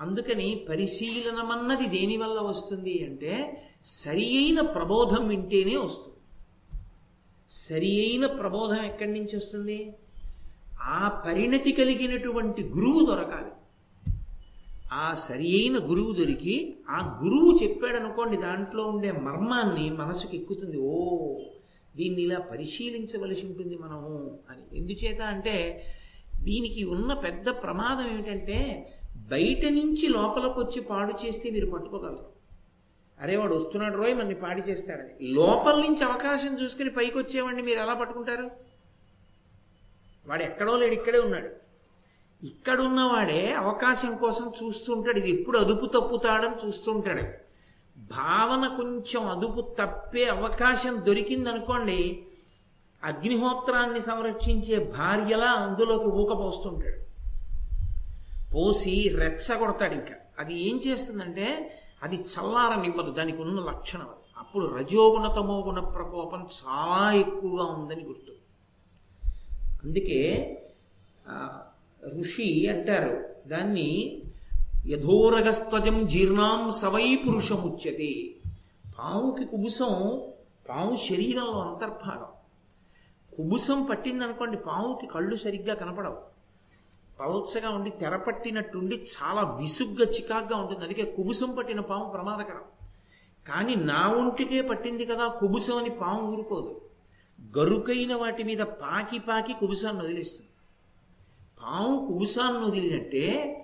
అందుకని 0.00 0.66
పరిశీలనమన్నది 0.68 1.86
దేనివల్ల 1.86 2.40
వస్తుంది 2.40 3.04
అంటే 3.04 3.62
సరి 3.84 4.36
అయిన 4.38 4.60
ప్రబోధం 4.60 5.28
వింటేనే 5.28 5.76
వస్తుంది. 5.76 6.15
సరి 7.50 8.00
అయిన 8.00 8.26
ప్రబోధం 8.26 8.82
ఎక్కడి 8.82 9.12
నుంచి 9.12 9.36
వస్తుంది? 9.36 9.94
ఆ 10.82 11.22
పరిణతి 11.26 11.72
కలిగినటువంటి 11.72 12.62
గురువు 12.62 13.06
దొరకాలి. 13.06 13.50
ఆ 14.92 15.14
సరి 15.14 15.62
అయిన 15.62 15.90
గురువు 15.90 16.12
దొరికి 16.12 16.76
ఆ 16.90 17.20
గురువు 17.24 17.58
చెప్పాడనుకోండి 17.62 18.36
దాంట్లో 18.36 18.84
ఉండే 18.84 19.12
మర్మాన్ని 19.12 19.90
మనసుకు 19.90 20.34
ఎక్కుతుంది. 20.36 20.76
ఓ 20.76 21.38
దీన్ని 21.96 22.22
ఇలా 22.22 22.38
పరిశీలించవలసి 22.38 23.46
ఉంటుంది 23.46 23.76
మనము 23.76 24.38
అని. 24.50 24.78
ఎందుచేత 24.78 25.22
అంటే 25.22 25.86
దీనికి 26.42 26.84
ఉన్న 26.84 27.12
పెద్ద 27.12 27.48
ప్రమాదం 27.48 28.10
ఏమిటంటే 28.10 28.90
బయట 29.16 29.64
నుంచి 29.66 30.08
లోపలికి 30.08 30.58
వచ్చి 30.60 30.80
పాడు 30.80 31.26
చేస్తే 31.26 31.50
మీరు 31.50 31.66
పట్టుకోగలరు. 31.66 32.35
అరే 33.20 33.36
వాడు 33.36 33.54
వస్తున్నాడు 33.54 33.96
రోయ్ 33.96 34.14
మనని 34.14 34.34
పాడి 34.34 34.62
చేస్తాడని 34.62 35.32
లోపల 35.34 35.74
నుంచి 35.74 36.04
అవకాశం 36.04 36.62
చూసుకుని 36.62 36.90
పైకి 36.90 37.18
వచ్చేవాడిని 37.18 37.62
మీరు 37.62 37.78
ఎలా 37.78 37.94
పట్టుకుంటారు? 37.94 38.50
వాడు 40.26 40.42
ఎక్కడో 40.42 40.76
లేడు 40.76 40.94
ఇక్కడే 40.94 41.18
ఉన్నాడు. 41.18 41.48
ఇక్కడున్నవాడే 42.46 43.52
అవకాశం 43.52 44.16
కోసం 44.16 44.52
చూస్తుంటాడు. 44.64 45.18
ఇది 45.18 45.30
ఎప్పుడు 45.30 45.58
అదుపు 45.58 45.86
తప్పుతాడని 45.86 46.66
చూస్తుంటాడు. 46.66 47.22
భావన 47.98 48.76
కొంచెం 48.76 49.28
అదుపు 49.28 49.74
తప్పే 49.80 50.24
అవకాశం 50.24 51.04
దొరికిందనుకోండి 51.06 52.26
అగ్నిహోత్రాన్ని 53.04 54.00
సంరక్షించే 54.00 54.84
భార్యలా 54.84 55.50
అందులోకి 55.50 56.04
ఊకపోస్తుంటాడు. 56.04 57.06
పోసి 58.54 59.08
రెచ్చగొడతాడు 59.08 59.94
ఇంకా. 59.94 60.14
అది 60.38 60.54
ఏం 60.68 60.80
చేస్తుందంటే 60.86 61.76
అది 62.06 62.16
చల్లారనివ్వదు 62.16 63.10
దానికి 63.10 63.42
ఉన్న 63.42 63.60
లక్షణం 63.60 64.02
అది. 64.02 64.24
అప్పుడు 64.38 64.66
రజోగుణ 64.66 65.26
తమోగుణ 65.26 65.80
ప్రకోపం 65.80 66.40
చాలా 66.40 67.12
ఎక్కువగా 67.12 67.64
ఉందని 67.64 68.04
గుర్తు. 68.04 68.32
అందుకే 69.84 70.52
ఋషి 72.20 72.68
అంటారు 72.68 73.24
దాన్ని 73.48 74.22
యథోరగస్త్వజం 74.86 76.06
జీర్ణాం 76.06 76.70
సవై 76.70 77.16
పురుషముచ్యతే. 77.16 78.34
పాముకి 78.98 79.44
కుబుసం 79.44 80.22
పాము 80.68 80.96
శరీరంలో 80.96 81.62
అంతర్భాగం. 81.62 82.26
కుబుసం 83.36 83.84
పట్టిందనుకోండి 83.84 84.56
పాముకి 84.56 85.06
కళ్ళు 85.06 85.36
సరిగ్గా 85.36 85.74
కనపడవు. 85.74 86.35
పల్చగా 87.20 87.70
ఉండి 87.70 87.90
తెరపట్టినట్టుండి 87.90 88.94
చాలా 88.94 89.42
విసుగ్గా 89.42 90.04
చికాగ్గా 90.04 90.56
ఉంటుంది. 90.56 90.84
అందుకే 90.84 91.14
కుబుసం 91.16 91.54
పట్టిన 91.54 91.80
పాము 91.80 92.04
ప్రమాదకరం. 92.04 92.60
కానీ 93.48 93.74
నా 93.74 94.08
ఒంటికే 94.08 94.60
పట్టింది 94.60 95.06
కదా 95.06 95.28
కుబుసం 95.28 95.76
అని 95.76 95.90
పాము 95.90 96.32
ఊరుకోదు. 96.32 96.80
గరుకైన 97.58 98.14
వాటి 98.14 98.42
మీద 98.42 98.58
పాకి 98.58 99.18
పాకి 99.18 99.52
కుబుసాన్ని 99.52 100.04
వదిలేస్తుంది. 100.04 100.50
పాము 101.62 102.06
కుబుసాన్ని 102.06 102.66
వదిలినట్టే 102.66 103.62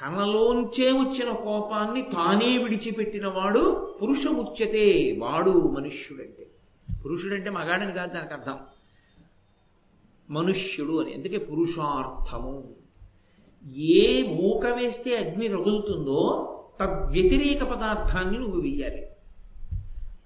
తనలోంచే 0.00 0.92
వచ్చిన 0.92 1.32
కోపాన్ని 1.32 2.02
తానే 2.02 2.58
విడిచిపెట్టిన 2.58 3.26
వాడు 3.26 3.94
పురుషముచ్యతే 4.02 5.16
వాడు 5.18 5.50
మనుష్యుడంటే. 5.50 6.46
పురుషుడంటే 7.04 7.50
మగాడని 7.50 7.92
కాదు 7.92 8.14
దానికి 8.14 8.34
అర్థం. 8.34 8.58
మనుష్యుడు 10.30 11.02
అని. 11.02 11.14
అందుకే 11.14 11.38
పురుషార్థము. 11.38 12.79
ఏ 13.68 14.34
మూక 14.34 14.66
వేస్తే 14.66 15.16
అగ్ని 15.16 15.48
రగులుతుందో 15.48 16.46
తద్వ్యతిరేక 16.80 17.62
పదార్థాన్ని 17.62 18.38
నువ్వు 18.38 18.60
వెయ్యాలి. 18.60 19.06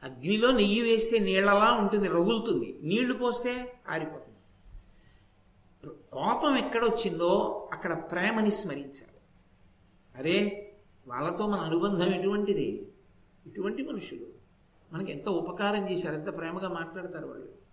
అగ్నిలో 0.02 0.52
నెయ్యి 0.52 0.80
వేస్తే 0.80 1.18
నీళ్ళలా 1.18 1.72
ఉంటుంది 1.72 2.08
రగులుతుంది. 2.08 2.78
నీళ్ళు 2.82 3.14
పోస్తే 3.14 3.74
ఆరిపోతుంది. 3.88 4.38
కోపం 6.12 6.56
ఎక్కడొచ్చిందో 6.56 7.68
అక్కడ 7.72 8.10
ప్రేమని 8.10 8.50
స్మరించాలి. 8.50 9.20
అరే 10.16 10.70
వాళ్ళతో 11.08 11.46
మన 11.46 11.60
అనుబంధం 11.60 12.08
ఎటువంటిది? 12.08 12.88
ఇటువంటి 13.46 13.82
మనుషులు. 13.82 14.26
మనకి 14.92 15.12
ఎంత 15.12 15.28
ఉపకారం 15.28 15.90
చేశారు 15.90 16.14
ఎంత 16.14 16.36
ప్రేమగా 16.36 16.68
మాట్లాడతారు 16.68 17.26
వాళ్ళు? 17.26 17.63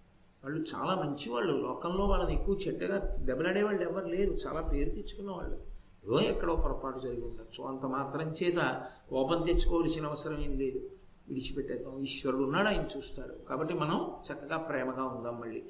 వాళ్ళు 0.44 0.66
చాలా 0.76 0.96
మంచి 0.96 1.30
వాళ్ళు 1.30 1.54
లోకంలో 1.54 2.06
వాళ్ళని 2.06 2.34
ఎక్కువ 2.34 2.58
చెడ్డగా 2.68 3.16
దెబ్బలాడే 3.20 3.64
వాళ్ళు 3.64 3.82
ఎవరు 3.82 4.06
లేరు. 4.06 4.32
చాలా 4.32 4.62
పేరు 4.62 4.90
తెచ్చుకున్న 4.90 5.32
వాళ్ళు 5.32 5.72
ఏదో 6.06 6.20
ఎక్కడో 6.20 6.56
పొరపాటు 6.56 7.00
జరిగి 7.00 7.22
ఉండొచ్చు. 7.22 7.64
అంత 7.64 7.82
మాత్రం 7.82 8.34
చేత 8.44 8.84
కోపం 9.10 9.44
తెచ్చుకోవాల్సిన 9.44 10.06
అవసరం 10.06 10.42
ఏం 10.42 10.52
లేదు. 10.52 10.90
విడిచిపెట్టేద్దాం. 11.30 12.00
ఈశ్వరుడు 12.04 12.44
ఉన్నాడు 12.44 12.68
ఆయన 12.68 12.86
చూస్తాడు. 12.98 13.50
కాబట్టి 13.50 13.74
మనం 13.74 14.12
చక్కగా 14.32 14.58
ప్రేమగా 14.58 15.04
ఉందాం 15.04 15.40
మళ్ళీ. 15.40 15.64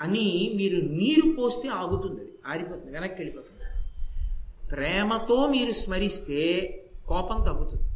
అని 0.00 0.52
మీరు 0.56 0.76
నీరు 0.76 1.34
పోస్తే 1.34 1.68
ఆగుతుంది 1.68 2.20
అది. 2.20 2.32
ఆరిపోతుంది 2.46 2.92
వెనక్కి 2.92 3.22
వెళ్ళిపోతుంది. 3.22 3.88
ప్రేమతో 4.68 5.46
మీరు 5.46 5.72
స్మరిస్తే 5.72 6.60
కోపం 7.06 7.36
తగ్గుతుంది. 7.36 7.92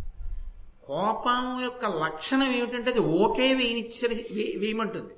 కోపం 0.87 1.63
యొక్క 1.63 1.87
లక్షణం 1.87 2.53
ఏమిటంటే 2.53 2.91
అది 2.91 3.01
ఓకే 3.01 3.55
వేయనిచ్చరి 3.55 4.15
వే- 4.15 4.61
వేయమంటుంది. 4.61 5.15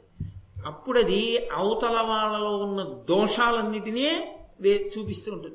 అప్పుడది 0.66 1.38
అవతల 1.52 2.00
వాళ్ళలో 2.08 2.56
ఉన్న 2.56 2.82
దోషాలన్నిటినీ 3.08 4.06
వే 4.60 4.90
చూపిస్తూ 4.98 5.32
ఉంటుంది. 5.32 5.54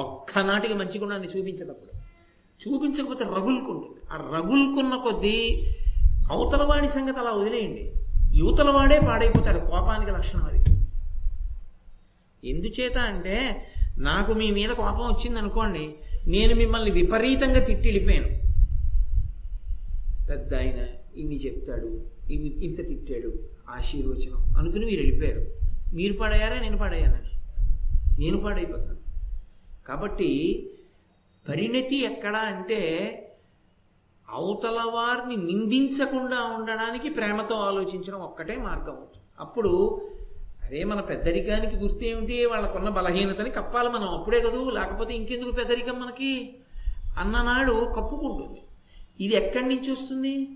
ఒక్కనాటికి 0.00 0.74
మంచి 0.74 0.98
గుణాన్ని 0.98 1.28
చూపించేటప్పుడు 1.28 1.92
చూపించకపోతే 2.68 3.24
రగులుకుంటుంది. 3.24 4.00
ఆ 4.12 4.16
రగులుకున్న 4.16 4.96
కొద్దీ 4.96 5.66
అవతల 6.30 6.62
వాడి 6.62 6.88
సంగతి 6.88 7.18
అలా 7.18 7.30
వదిలేయండి. 7.30 7.92
యువతల 8.34 8.70
వాడే 8.70 9.00
పాడైపోతాడు. 9.00 9.58
కోపానికి 9.58 10.10
లక్షణం 10.10 10.42
అది. 10.42 10.58
ఎందుచేత 12.48 12.98
అంటే 12.98 13.66
నాకు 13.98 14.32
మీ 14.32 14.50
మీద 14.50 14.68
కోపం 14.68 15.06
వచ్చింది 15.06 15.38
అనుకోండి 15.38 15.94
నేను 16.26 16.54
మిమ్మల్ని 16.54 16.90
విపరీతంగా 16.90 17.64
తిట్టి 17.64 17.88
వెళ్ళిపోయాను 17.88 18.28
పెద్ద 20.28 20.54
ఆయన 20.54 20.86
ఇన్ని 21.16 21.36
చెప్తాడు 21.36 22.06
ఇన్ని 22.30 22.64
ఇంత 22.64 22.88
తిట్టాడు. 22.88 23.51
ఆశీర్వచనం 23.72 24.56
అనుకుని 24.58 24.86
మీరు 24.86 25.00
వెళ్ళిపోయారు. 25.00 25.46
మీరు 25.94 26.12
పాడయ్యారా? 26.12 26.60
నేను 26.60 26.78
పాడయ్యానా? 26.78 27.18
నేను 28.18 28.36
పాడైపోతాను. 28.36 28.96
కాబట్టి 29.88 30.66
పరిణతి 31.48 32.04
ఎక్కడ 32.04 32.36
అంటే 32.36 32.78
అవతల 34.30 34.80
వారిని 34.94 35.46
నిందించకుండా 35.46 36.42
ఉండడానికి 36.42 37.10
ప్రేమతో 37.10 37.54
ఆలోచించడం 37.54 38.20
ఒక్కటే 38.20 38.56
మార్గం 38.56 38.96
అవుతుంది. 38.96 39.24
అప్పుడు 39.40 40.02
అదే 40.64 40.84
మన 40.84 41.00
పెద్దరికానికి 41.00 41.76
గుర్తు 41.76 42.04
ఏమిటి? 42.04 42.46
వాళ్ళకున్న 42.46 42.88
బలహీనతని 42.88 43.50
కప్పాలి 43.50 43.88
మనం. 43.88 44.08
అప్పుడే 44.08 44.40
కదూ? 44.40 44.70
లేకపోతే 44.70 45.14
ఇంకెందుకు 45.14 45.50
పెద్దరికం 45.50 46.00
మనకి? 46.00 46.56
అన్ననాడు 47.18 47.72
కప్పుకుంటుంది. 47.72 48.62
ఇది 49.20 49.36
ఎక్కడి 49.36 49.68
నుంచి 49.68 49.92
వస్తుంది? 49.92 50.48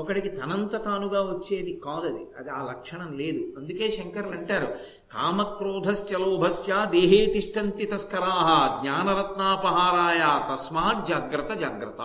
ఒకడికి 0.00 0.28
తనంత 0.28 0.84
తానుగా 0.84 1.20
వచ్చేది 1.22 1.72
కాదది 1.84 2.24
అది 2.38 2.50
ఆ 2.50 2.60
లక్షణం 2.68 3.10
లేదు. 3.12 3.42
అందుకే 3.58 3.90
శంకర్లు 3.90 4.30
అంటారు 4.30 4.68
కామక్రోధశ్చలోభశ్చ 5.12 6.68
దేహే 6.90 7.26
తిష్టంతి 7.26 7.84
తస్కరాహ 7.84 8.48
జ్ఞానరత్నాపహారాయ 8.82 10.24
తస్మాత్ 10.50 11.06
జాగ్రత్త 11.06 11.54
జాగ్రత్త. 11.54 12.02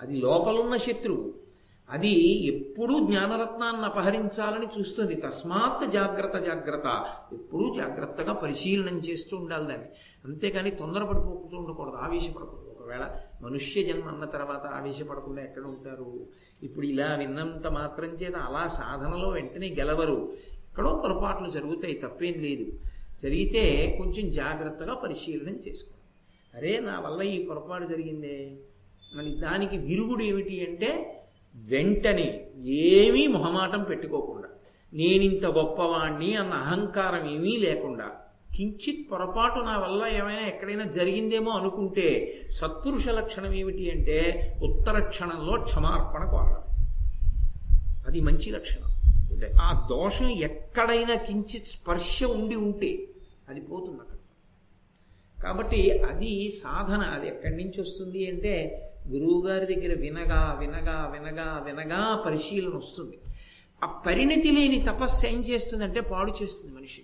అది 0.00 0.16
లోపలున్న 0.20 0.76
శత్రువు 0.76 1.24
అది 1.90 2.12
ఎప్పుడూ 2.46 2.94
జ్ఞానరత్నాన్ని 2.98 3.84
అపహరించాలని 3.84 4.66
చూస్తుంది 4.78 5.14
తస్మాత్ 5.14 5.90
జాగ్రత్త 5.90 6.36
జాగ్రత్త 6.38 6.88
ఎప్పుడూ 7.32 7.74
జాగ్రత్తగా 7.74 8.32
పరిశీలనం 8.32 8.98
చేస్తూ 8.98 9.36
ఉండాలి 9.36 9.66
దాన్ని. 9.68 9.88
అంతేకాని 10.24 10.70
తొందరపడిపోతూ 10.70 11.56
ఉండకూడదు 11.56 11.96
ఆవేశపడకూడదు. 11.96 12.61
ఒకవేళ 12.92 13.06
మనుష్య 13.42 13.82
జన్మ 13.82 14.06
అన్న 14.08 14.24
తర్వాత 14.24 14.64
ఆవేశపడకుండా 14.66 15.42
ఎక్కడ 15.42 15.64
ఉంటారు? 15.64 16.26
ఇప్పుడు 16.62 16.86
ఇలా 16.86 17.14
విన్నంత 17.14 17.66
మాత్రం 17.66 18.10
చేత 18.10 18.36
అలా 18.36 18.66
సాధనలో 18.66 19.28
వెంటనే 19.28 19.68
గెలవరు. 19.78 20.32
ఎక్కడో 20.68 21.00
పొరపాట్లు 21.04 21.50
జరుగుతాయి 21.50 21.94
తప్పేం 21.94 22.34
లేదు. 22.38 22.66
జరిగితే 23.22 23.62
కొంచెం 23.98 24.30
జాగ్రత్తగా 24.30 24.94
పరిశీలనం 24.94 25.56
చేసుకోండి. 25.68 26.06
అరే 26.54 26.80
నా 26.80 27.00
వల్ల 27.00 27.22
ఈ 27.22 27.46
పొరపాటు 27.46 27.84
జరిగిందే? 27.84 28.36
మరి 29.16 29.30
దానికి 29.30 29.76
విరుగుడు 29.78 30.22
ఏమిటి 30.22 30.66
అంటే 30.66 30.90
వెంటనే 31.54 32.28
ఏమీ 32.64 33.26
మొహమాటం 33.26 33.82
పెట్టుకోకుండా 33.82 34.48
నేనింత 34.92 35.46
గొప్పవాణ్ణి 35.46 36.34
అన్న 36.34 36.52
అహంకారం 36.52 37.24
ఏమీ 37.30 37.56
లేకుండా 37.56 38.08
కించిత్ 38.56 39.12
పొరపాటు 39.12 39.58
నా 39.58 39.78
వల్ల 39.78 40.06
ఏమైనా 40.06 40.40
ఎక్కడైనా 40.40 40.84
జరిగిందేమో 40.84 41.50
అనుకుంటే 41.50 42.40
సత్పురుష 42.50 43.08
లక్షణం 43.08 43.52
ఏమిటి 43.52 43.90
అంటే 43.90 44.18
ఉత్తర 44.62 44.98
క్షణంలో 44.98 45.62
క్షమార్పణ 45.62 46.30
కోరడం. 46.30 46.62
అది 48.06 48.20
మంచి 48.20 48.50
లక్షణం. 48.50 48.88
అంటే 49.32 49.52
ఆ 49.60 49.86
దోషం 49.90 50.28
ఎక్కడైనా 50.28 51.14
కించిత్ 51.14 51.66
స్పర్శ 51.66 52.24
ఉండి 52.24 52.54
ఉంటే 52.54 53.08
అది 53.48 53.60
పోతుంది 53.60 54.00
అక్కడ. 54.00 54.16
కాబట్టి 55.42 55.90
అది 55.90 56.50
సాధన. 56.50 57.00
అది 57.00 57.26
ఎక్కడి 57.28 57.56
నుంచి 57.56 57.80
వస్తుంది 57.80 58.30
అంటే 58.30 58.82
గురువుగారి 59.08 59.74
దగ్గర 59.74 60.00
వినగా 60.00 60.56
వినగా 60.60 61.12
వినగా 61.12 61.62
వినగా 61.64 62.22
పరిశీలన 62.26 62.76
వస్తుంది. 62.76 63.18
ఆ 63.84 63.86
పరిణితి 63.86 64.50
లేని 64.50 64.78
తపస్సు 64.78 65.26
ఏం 65.26 65.40
చేస్తుందంటే 65.40 66.00
పాడు 66.00 66.32
చేస్తుంది 66.42 66.76
మనిషి 66.76 67.02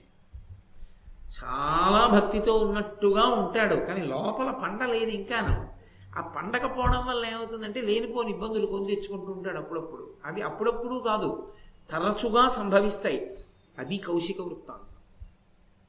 చాలా 1.28 2.20
భక్తితో 2.20 2.54
ఉన్నట్టుగా 2.54 3.22
ఉంటాడు. 3.22 3.74
కానీ 3.74 4.00
లోపల 4.00 4.50
పండ 4.50 4.84
లేదు 4.84 5.10
ఇంకాను. 5.10 5.78
ఆ 6.18 6.20
పండకపోవడం 6.20 7.06
వల్ల 7.06 7.26
ఏమవుతుందంటే 7.26 7.80
లేనిపోని 7.80 8.30
ఇబ్బందులు 8.30 8.66
కొని 8.66 8.86
తెచ్చుకుంటూ 8.86 9.32
ఉంటాడు 9.32 9.58
అప్పుడప్పుడు. 9.58 10.10
అవి 10.24 10.42
అప్పుడప్పుడు 10.42 10.98
కాదు 10.98 11.52
తరచుగా 11.90 12.48
సంభవిస్తాయి. 12.48 13.36
అది 13.78 13.96
కౌశిక 13.96 14.40
వృత్తాంతం. 14.40 14.88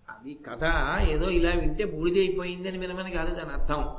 అది 0.10 0.40
కథ 0.50 0.64
ఏదో 1.10 1.30
ఇలా 1.30 1.50
వింటే 1.50 1.86
బూడిదైపోయిందని 1.86 2.78
వినమని 2.78 3.12
కాదు 3.12 3.36
దాని 3.36 3.62
అర్థం. 3.62 3.94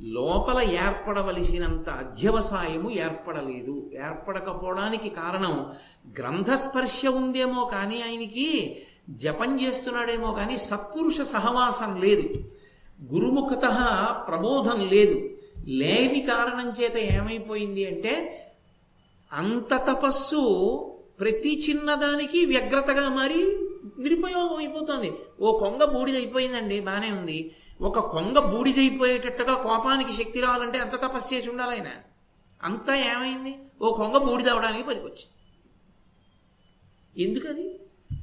లోపల 0.00 0.62
ఏర్పడవలసినంత 0.62 1.88
అధ్యవసాయము 1.88 2.90
ఏర్పడలేదు. 2.90 3.90
ఏర్పడకపోవడానికి 3.94 5.08
కారణం 5.08 5.74
గ్రంథస్పర్శ 6.18 7.02
ఉందేమో 7.06 7.64
కానీ 7.64 8.02
ఆయనకి 8.02 8.82
జపం 9.10 9.62
చేస్తున్నాడేమో 9.62 10.32
కానీ 10.32 10.56
సత్పురుష 10.56 11.20
సహవాసం 11.20 12.00
లేదు. 12.00 12.48
గురుముఖత 13.12 13.62
ప్రబోధం 14.28 14.88
లేదు. 14.88 15.30
లేని 15.66 16.20
కారణం 16.20 16.70
చేత 16.70 16.96
ఏమైపోయింది 16.96 17.86
అంటే 17.86 18.38
అంత 19.32 19.74
తపస్సు 19.74 20.42
ప్రతి 21.20 21.62
చిన్నదానికి 21.70 22.44
వ్యగ్రతగా 22.44 23.08
మారి 23.08 23.68
నిరుపయోగం 23.98 24.56
అయిపోతుంది. 24.56 25.12
ఓ 25.40 25.58
కొంగ 25.58 25.84
బూడిదైపోయిందండి 25.84 26.80
బాగానే 26.80 27.10
ఉంది. 27.10 27.56
ఒక 27.80 27.98
కొంగ 27.98 28.38
బూడిదైపోయేటట్టుగా 28.38 29.54
కోపానికి 29.54 30.12
శక్తి 30.12 30.40
రావాలంటే 30.40 30.78
అంత 30.78 30.92
తపస్సు 30.92 31.34
చేసి 31.34 31.50
ఉండాలి 31.50 31.70
ఆయన. 31.70 31.86
అంతా 32.62 32.94
ఏమైంది? 32.94 33.58
ఓ 33.82 33.96
కొంగ 33.96 34.16
బూడిదవడానికి 34.16 34.86
పనికొచ్చింది. 34.86 35.32
ఎందుకది? 37.22 37.81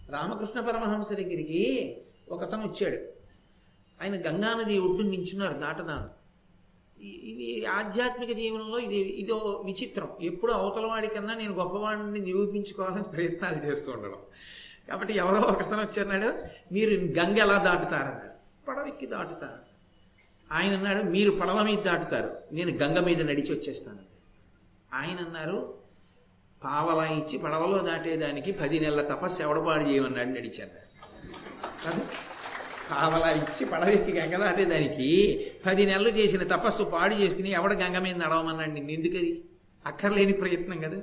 రామకృష్ణ 0.10 0.60
పరమహంస 0.60 1.14
దగ్గరికి 1.14 1.62
ఒకతను 2.30 2.68
వచ్చాడు. 2.68 2.98
ఆయన 4.02 4.16
గంగానది 4.28 4.80
ఒడ్డు 4.80 5.04
నించున్నారు 5.04 5.54
దాటదాను 5.54 6.20
ఇది 7.04 7.66
ఆధ్యాత్మిక 7.66 8.32
జీవనంలో 8.32 8.80
ఇది 8.80 8.96
ఇదో 8.96 9.36
విచిత్రం. 9.66 10.10
ఎప్పుడు 10.22 10.52
అవతల 10.52 10.86
వాడికన్నా 10.86 11.34
నేను 11.34 11.54
గొప్పవాడిని 11.54 12.22
నిరూపించుకోవాలని 12.22 13.04
ప్రయత్నాలు 13.04 13.56
చేస్తూ 13.56 13.92
ఉండడం. 13.92 14.18
కాబట్టి 14.88 15.14
ఎవరో 15.14 15.42
ఒకతను 15.42 15.80
వచ్చారన్నాడు 15.80 16.44
మీరు 16.74 16.92
గంగ 16.92 17.38
ఎలా 17.38 17.64
దాటుతారన్నాడు 17.64 18.66
పడవెక్కి 18.68 19.06
దాటుతారు 19.06 19.70
ఆయన 20.54 20.76
అన్నాడు 20.76 21.04
మీరు 21.04 21.32
పడవ 21.32 21.64
మీద 21.64 21.78
దాటుతారు. 21.78 22.38
నేను 22.52 22.72
గంగ 22.72 23.00
మీద 23.00 23.22
నడిచి 23.22 23.54
వచ్చేస్తాను. 23.56 24.00
ఆయన 24.94 25.18
అన్నారు 25.18 25.79
పావలా 26.64 27.06
ఇచ్చి 27.06 27.38
పడవలో 27.38 27.78
దాటేదానికి 27.80 28.52
పది 28.52 28.80
నెలల 28.80 29.02
తపస్సు 29.02 29.44
ఎవడబాడు 29.44 29.84
చేయమన్నాడు 29.84 30.30
నడిచాను 30.30 30.72
కదా? 31.86 32.02
పావలా 32.92 33.30
ఇచ్చి 33.32 33.66
పడవెక్కి 33.66 34.20
గంగ 34.20 34.38
దాటేదానికి 34.38 35.08
పది 35.66 35.86
నెలలు 35.86 36.10
చేసిన 36.10 36.44
తపస్సు 36.44 36.84
పాడు 36.84 37.16
చేసుకుని 37.16 37.52
ఎవడ 37.52 37.74
గంగ 37.74 37.98
మీద 37.98 38.16
నడవమన్నాడు 38.16 38.72
నిన్ను? 38.72 38.92
ఎందుకది? 38.92 39.44
అక్కర్లేని 39.86 40.34
ప్రయత్నం 40.34 40.78
కదా. 40.78 40.98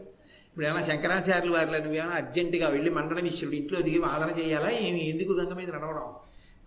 ఇప్పుడు 0.49 0.67
ఏమైనా 0.67 0.83
శంకరాచార్యులు 0.83 1.53
వారిలో 1.53 1.79
నువ్వేమైనా 1.79 2.17
అర్జెంటుగా 2.17 2.69
వెళ్ళి 2.69 2.91
మండలమిశ్రుడు 2.91 3.55
ఇంట్లో 3.55 3.81
దిగి 3.81 3.99
వాదన 3.99 4.41
చేయాలా 4.41 4.71
ఏమి? 4.71 5.09
ఎందుకు 5.09 5.33
గంగ 5.33 5.55
మీద 5.55 5.71
నడవడం? 5.71 6.07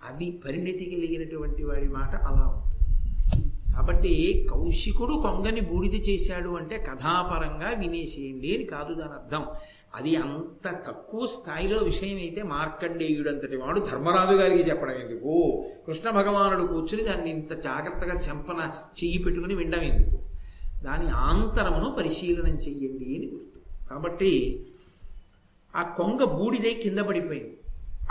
అది 0.03 0.41
పరిణితి 0.45 0.85
కలిగినటువంటి 0.85 1.63
వాడి 1.63 1.87
మాట 1.87 2.15
అలా 2.15 2.47
ఉంటుంది. 2.47 2.78
కాబట్టి 3.75 4.47
కౌశికుడు 4.51 5.13
కొంగని 5.13 5.61
బూడిద 5.61 6.09
చేశాడు 6.09 6.49
అంటే 6.49 6.77
కథాపరంగా 6.77 7.79
వినేసేయండి 7.79 8.55
అని 8.55 8.63
కాదు 8.63 8.93
దాని 8.93 9.11
అర్థం. 9.11 9.45
అది 9.95 10.15
అంత 10.15 10.67
తక్కువ 10.87 11.25
స్థాయిలో 11.25 11.79
విషయం 11.79 12.17
అయితే 12.17 12.43
మార్కండేయుడు 12.43 13.29
అంతటి 13.29 13.57
వాడు 13.57 13.79
ధర్మరాజు 13.79 14.37
గారికి 14.37 14.69
చెప్పడం 14.69 14.93
ఎందుకు? 14.93 15.65
కృష్ణ 15.87 16.09
భగవానుడు 16.09 16.63
కూర్చుని 16.63 17.03
దాన్ని 17.03 17.29
ఇంత 17.29 17.53
జాగ్రత్తగా 17.53 18.19
చెంపన 18.19 18.71
చెయ్యి 19.03 19.17
పెట్టుకుని 19.17 19.55
వినడం 19.55 19.81
ఎందుకు? 19.81 20.23
దాని 20.83 21.09
ఆంతరమును 21.09 21.91
పరిశీలనం 21.91 22.55
చెయ్యండి 22.55 23.17
అని 23.17 23.29
గుర్తు. 23.33 23.89
కాబట్టి 23.89 24.65
ఆ 25.75 25.83
కొంగ 25.83 26.23
బూడిదై 26.23 26.73
కింద 26.73 26.99
పడిపోయింది. 26.99 27.57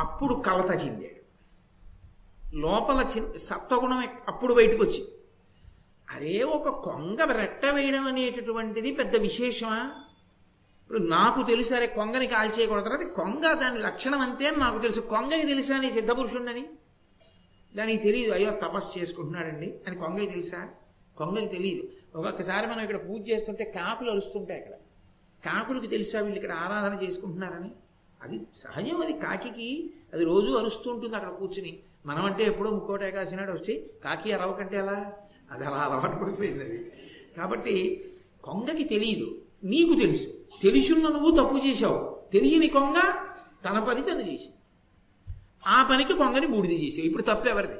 అప్పుడు 0.00 0.34
కలత 0.34 0.84
చెందాడు. 0.84 1.18
లోపల 2.56 3.04
చి- 3.16 3.36
సత్వగుణం 3.36 4.04
అప్పుడు 4.28 4.54
బయటకు 4.54 4.84
వచ్చింది 4.84 5.10
అరే 6.14 6.42
ఒక 6.42 6.68
కొంగ 6.68 7.32
రెట్ట 7.32 7.66
వేయడం 7.66 8.06
అనేటటువంటిది 8.06 8.92
పెద్ద 8.92 9.16
విశేషమా? 9.16 9.92
ఇప్పుడు 10.82 10.98
నాకు 10.98 11.42
తెలుసు 11.42 11.74
అరే 11.74 11.86
కొంగని 11.86 12.26
కాల్చేయకూడదు. 12.26 12.88
అది 12.88 13.04
కొంగ 13.04 13.52
దాని 13.52 13.78
లక్షణం 13.78 14.20
అంతే 14.20 14.50
నాకు 14.50 14.78
తెలుసు. 14.78 15.00
కొంగకి 15.00 15.46
తెలుసా 15.46 15.80
నీ 15.80 15.90
సిద్ధపురుషుండని 15.90 16.66
దానికి 17.76 18.02
తెలియదు. 18.02 18.32
అయ్యో 18.32 18.50
తపస్సు 18.50 18.98
చేసుకుంటున్నాడండి. 18.98 19.80
అని 19.86 19.96
కొంగకి 19.96 20.26
తెలుసా? 20.26 20.68
కొంగకి 21.16 21.46
తెలియదు. 21.46 21.88
ఒక్కొక్కసారి 22.14 22.66
మనం 22.66 22.80
ఇక్కడ 22.80 23.08
పూజ 23.08 23.30
చేస్తుంటే 23.30 23.64
కాకులు 23.64 24.10
అరుస్తుంటాయి 24.10 24.60
అక్కడ 24.60 24.76
కాకులకి 25.44 25.86
తెలుసా 25.86 26.20
వీళ్ళు 26.20 26.36
ఇక్కడ 26.36 26.52
ఆరాధన 26.52 27.04
చేసుకుంటున్నారని? 27.04 27.70
అది 28.22 28.40
సహజం. 28.54 29.02
అది 29.02 29.12
కాకి 29.12 29.90
అది 30.14 30.24
రోజు 30.24 30.52
అరుస్తూ 30.52 30.90
ఉంటుంది 30.90 31.16
అక్కడ 31.16 31.28
కూర్చుని. 31.28 31.78
మనం 32.06 32.24
అంటే 32.24 32.44
ఎప్పుడో 32.44 32.70
ముక్కోట 32.70 33.02
కాసినాడు 33.04 33.52
వచ్చి 33.52 33.90
కాకి 34.04 34.32
అరవకంటే 34.32 34.76
ఎలా? 34.76 35.12
అది 35.52 35.64
అలా 35.64 35.76
అలవాటు 35.76 36.16
పడిపోయింది 36.16 36.64
అది. 36.64 36.92
కాబట్టి 37.36 38.04
కొంగకి 38.44 38.84
తెలియదు 38.84 39.38
నీకు 39.64 40.00
తెలుసు. 40.00 40.26
తెలుసున్న 40.62 41.08
నువ్వు 41.08 41.30
తప్పు 41.30 41.68
చేశావు. 41.68 42.22
తెలియని 42.32 42.66
కొంగ 42.66 42.94
తన 43.64 43.78
పని 43.78 44.02
తను 44.02 44.18
చేసింది. 44.18 44.56
ఆ 45.66 45.88
పనికి 45.90 46.12
కొంగని 46.12 46.46
బూడిద 46.46 46.72
చేసావు. 46.72 47.06
ఇప్పుడు 47.06 47.22
తప్పు 47.22 47.48
ఎవరిది? 47.48 47.74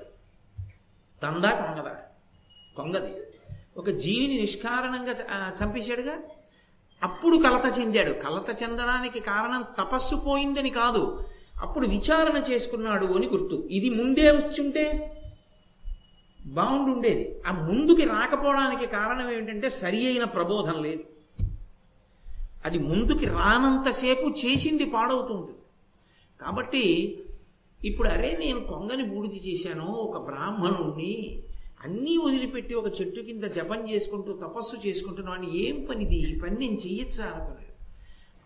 తందా 1.22 1.50
కొంగదా? 1.50 1.96
కొంగది. 2.76 3.14
ఒక 3.76 3.90
జీవిని 3.90 4.40
నిష్కారణంగా 4.40 5.12
చ- 5.12 5.62
చంపేశాడుగా? 5.62 6.18
అప్పుడు 7.02 7.36
కలత 7.36 7.78
చెందాడు. 7.78 8.12
కలత 8.12 8.62
చెందడానికి 8.62 9.20
కారణం 9.20 9.64
తపస్సు 9.78 10.14
పోయిందని 10.16 10.70
కాదు. 10.70 11.20
అప్పుడు 11.62 11.88
విచారణ 11.88 12.42
చేసుకున్నాడు 12.52 13.06
అని 13.06 13.26
గుర్తు. 13.26 13.68
ఇది 13.70 13.90
ముందే 13.90 14.30
వచ్చుంటే 14.30 15.14
బాగుండుండేది 16.48 17.42
ఆ 17.46 17.52
ముందుకి 17.52 18.04
రాకపోవడానికి 18.04 18.86
కారణం 18.86 19.30
ఏమిటంటే 19.30 19.70
సరి 19.70 20.06
అయిన 20.06 20.24
ప్రబోధం 20.24 20.82
లేదు. 20.82 21.04
అది 22.64 22.78
ముందుకి 22.78 23.26
రానంతసేపు 23.26 24.28
చేసింది 24.28 24.84
పాడవుతుంది 24.84 25.52
కాబట్టి 26.40 26.84
ఇప్పుడు 27.84 28.08
అరే 28.08 28.36
నేను 28.40 28.60
కొంగని 28.60 29.02
బూడిది 29.02 29.50
చేశాను 29.50 29.86
ఒక 29.86 30.24
బ్రాహ్మణుణ్ణి 30.24 31.42
అన్నీ 31.84 32.16
వదిలిపెట్టి 32.16 32.74
ఒక 32.74 33.00
చెట్టు 33.00 33.20
కింద 33.20 33.44
జపం 33.44 33.90
చేసుకుంటూ 33.90 34.32
తపస్సు 34.32 34.88
చేసుకుంటున్నాను 34.88 35.50
ఏం 35.50 35.86
పనిది? 35.90 36.16
ఈ 36.16 36.38
పని 36.38 36.58
నేను 36.58 36.74
చెయ్యొచ్చా 36.74 37.24
అనుకున్నాడు. 37.24 37.68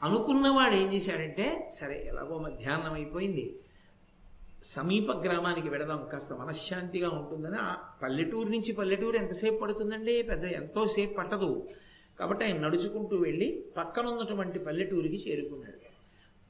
అనుకున్నవాడు 0.05 0.75
ఏం 0.75 0.93
చేశాడంటే 0.93 1.71
సరే 1.73 2.05
ఎలాగో 2.09 2.39
మధ్యాహ్నం 2.39 2.93
అయిపోయింది. 2.93 3.57
సమీప 4.63 5.13
గ్రామానికి 5.13 5.69
వెడదాం 5.69 6.09
కాస్త 6.13 6.33
మనశ్శాంతిగా 6.33 7.11
ఉంటుందని 7.11 7.57
ఆ 7.61 7.75
పల్లెటూరు 8.03 8.49
నుంచి 8.49 8.73
పల్లెటూరు 8.73 9.17
ఎంతసేపు 9.17 9.57
పడుతుందండి? 9.57 10.23
పెద్ద 10.23 10.45
ఎంతోసేపు 10.45 11.15
పట్టదు. 11.15 11.69
కాబట్టి 12.19 12.45
ఆయన 12.45 12.59
నడుచుకుంటూ 12.59 13.17
వెళ్ళి 13.17 13.65
పక్కన 13.77 14.07
ఉన్నటువంటి 14.07 14.59
పల్లెటూరికి 14.59 15.31
చేరుకున్నాడు. 15.31 15.93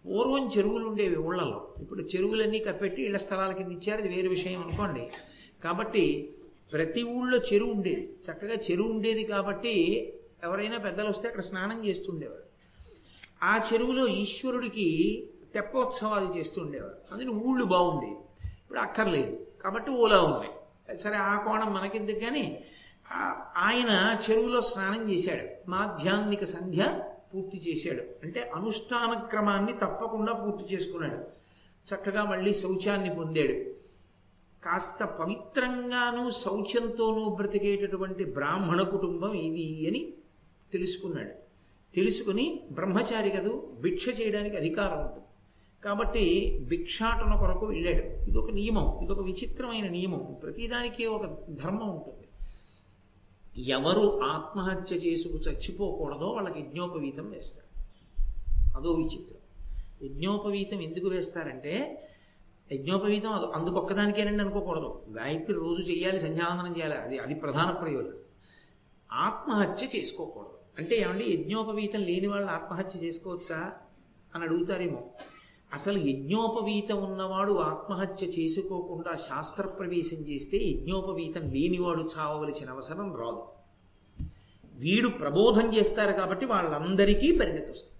పూర్వం 0.08 0.50
చెరువులు 0.58 0.86
ఉండేవి 0.86 1.16
ఊళ్ళలో. 1.16 1.74
ఇప్పుడు 1.82 2.00
చెరువులన్నీ 2.02 2.58
కప్పెట్టి 2.58 3.02
ఇళ్ళ 3.02 3.16
స్థలాల 3.16 3.52
కింద 3.52 3.72
ఇచ్చారు. 3.72 4.02
అది 4.02 4.16
వేరే 4.16 4.28
విషయం 4.28 4.62
అనుకోండి. 4.62 5.08
కాబట్టి 5.64 6.34
ప్రతి 6.72 7.02
ఊళ్ళో 7.02 7.38
చెరువు 7.38 7.70
ఉండేది. 7.72 8.14
చక్కగా 8.30 8.54
చెరువు 8.54 8.88
ఉండేది 8.88 9.24
కాబట్టి 9.24 9.74
ఎవరైనా 10.44 10.78
పెద్దలు 10.78 11.08
వస్తే 11.08 11.28
అక్కడ 11.28 11.40
స్నానం 11.40 11.86
చేస్తుండేవారు 11.86 12.42
ఆ 13.42 13.70
చెరువులో 13.72 14.06
ఈశ్వరుడికి 14.06 15.28
తెప్పోత్సవాలు 15.54 16.34
చేస్తుండేవారు. 16.36 16.94
అందులో 17.12 17.30
అందుకని 17.30 17.50
ఊళ్ళు 17.50 17.64
బాగుండేవి. 17.64 18.48
ఇప్పుడు 18.48 18.78
అక్కర్లేదు. 18.78 19.46
కాబట్టి 19.64 19.90
ఓలా 19.90 20.20
ఉన్నాయి 20.20 20.98
సరే 20.98 21.14
ఆ 21.16 21.44
కోణం 21.44 21.72
మనకెందుకు 21.74 22.18
కానీ 22.18 22.64
ఆయన 23.56 24.16
చెరువులో 24.30 24.60
స్నానం 24.60 25.10
చేశాడు. 25.10 25.70
మాధ్యాన్నిక 25.70 26.44
సంధ్య 26.44 27.00
పూర్తి 27.34 27.58
చేశాడు. 27.58 28.02
అంటే 28.22 28.50
అనుష్ఠాన 28.54 29.18
క్రమాన్ని 29.18 29.72
తప్పకుండా 29.72 30.32
పూర్తి 30.32 30.74
చేసుకున్నాడు. 30.74 31.42
చక్కగా 31.94 32.24
మళ్ళీ 32.24 32.54
శౌచాన్ని 32.54 33.14
పొందాడు. 33.14 33.72
కాస్త 34.64 35.04
పవిత్రంగానూ 35.04 36.30
శౌచంతోనూ 36.30 37.28
బ్రతికేటటువంటి 37.28 38.24
బ్రాహ్మణ 38.24 38.82
కుటుంబం 38.82 39.32
ఇది 39.32 39.88
అని 39.88 40.12
తెలుసుకున్నాడు. 40.72 41.42
తెలుసుకుని 41.94 42.60
బ్రహ్మచారి 42.72 43.30
కదూ 43.30 43.68
భిక్ష 43.80 44.20
చేయడానికి 44.20 44.56
అధికారం 44.56 45.00
ఉంటుంది. 45.00 45.24
కాబట్టి 45.84 46.58
భిక్షాటన 46.68 47.34
కొరకు 47.34 47.66
వెళ్ళాడు. 47.66 48.30
ఇదొక 48.30 48.50
నియమం 48.50 49.00
ఇదొక 49.02 49.20
విచిత్రమైన 49.20 49.88
నియమం. 49.88 50.36
ప్రతిదానికి 50.42 51.06
ఒక 51.06 51.26
ధర్మం 51.50 51.88
ఉంటుంది. 51.88 52.22
ఎవరు 53.70 54.20
ఆత్మహత్య 54.22 54.96
చేసుకు 54.96 55.34
చచ్చిపోకూడదో 55.34 56.26
వాళ్ళకి 56.26 56.60
యజ్ఞోపవీతం 56.60 57.30
వేస్తారు. 57.30 57.72
అదో 58.78 58.92
విచిత్రం. 58.92 59.38
యజ్ఞోపవీతం 60.02 60.80
ఎందుకు 60.80 61.08
వేస్తారంటే 61.08 62.08
యజ్ఞోపవీతం 62.72 63.32
అది 63.32 63.46
అందుకొక్కదానికేనండి 63.46 64.42
అనుకోకూడదు. 64.42 65.02
గాయత్రి 65.10 65.52
రోజు 65.52 65.82
చేయాలి 65.82 66.20
సంధ్యావందనం 66.20 66.76
చేయాలి. 66.76 66.96
అది 66.96 67.18
అది 67.18 67.34
ప్రధాన 67.34 67.70
ప్రయోజనం. 67.70 68.16
ఆత్మహత్య 69.12 69.98
చేసుకోకూడదు. 69.98 70.50
అంటే 70.78 70.96
ఏమండి 70.96 71.24
యజ్ఞోపవీతం 71.24 72.00
లేని 72.00 72.26
వాళ్ళు 72.26 72.50
ఆత్మహత్య 72.50 72.98
చేసుకోవచ్చా? 72.98 73.72
అని 74.34 74.44
అడుగుతారేమో. 74.44 75.10
అసలు 75.74 75.98
యజ్ఞోపవీతం 75.98 76.98
ఉన్నవాడు 77.04 77.52
ఆత్మహత్య 77.52 78.26
చేసుకోకుండా 78.26 79.12
శాస్త్ర 79.28 79.66
ప్రవేశం 79.66 80.16
చేస్తే 80.16 80.58
యజ్ఞోపవీతం 80.58 81.44
లేనివాడు 81.54 82.02
చావవలసిన 82.14 82.70
అవసరం 82.70 83.16
రాదు. 83.20 83.42
వీడు 84.74 85.08
ప్రబోధం 85.08 85.74
చేస్తారు 85.74 86.12
కాబట్టి 86.12 86.46
వాళ్ళందరికీ 86.46 87.30
పరిణతి 87.32 87.70
వస్తుంది 87.70 87.98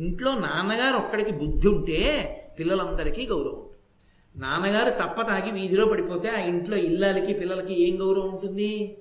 ఇంట్లో 0.00 0.32
నాన్నగారు 0.34 0.96
ఒక్కడికి 0.96 1.32
బుద్ధి 1.32 1.68
ఉంటే 1.68 1.98
పిల్లలందరికీ 2.58 3.26
గౌరవం 3.26 3.58
ఉంటుంది. 3.58 3.82
నాన్నగారు 4.36 4.90
తప్ప 4.90 5.22
తాగి 5.22 5.50
వీధిలో 5.50 5.86
పడిపోతే 5.86 6.28
ఆ 6.28 6.38
ఇంట్లో 6.38 6.76
ఇల్లాలకి 6.76 7.32
పిల్లలకి 7.32 7.74
ఏం 7.88 7.94
గౌరవం 8.02 8.30
ఉంటుంది? 8.34 8.98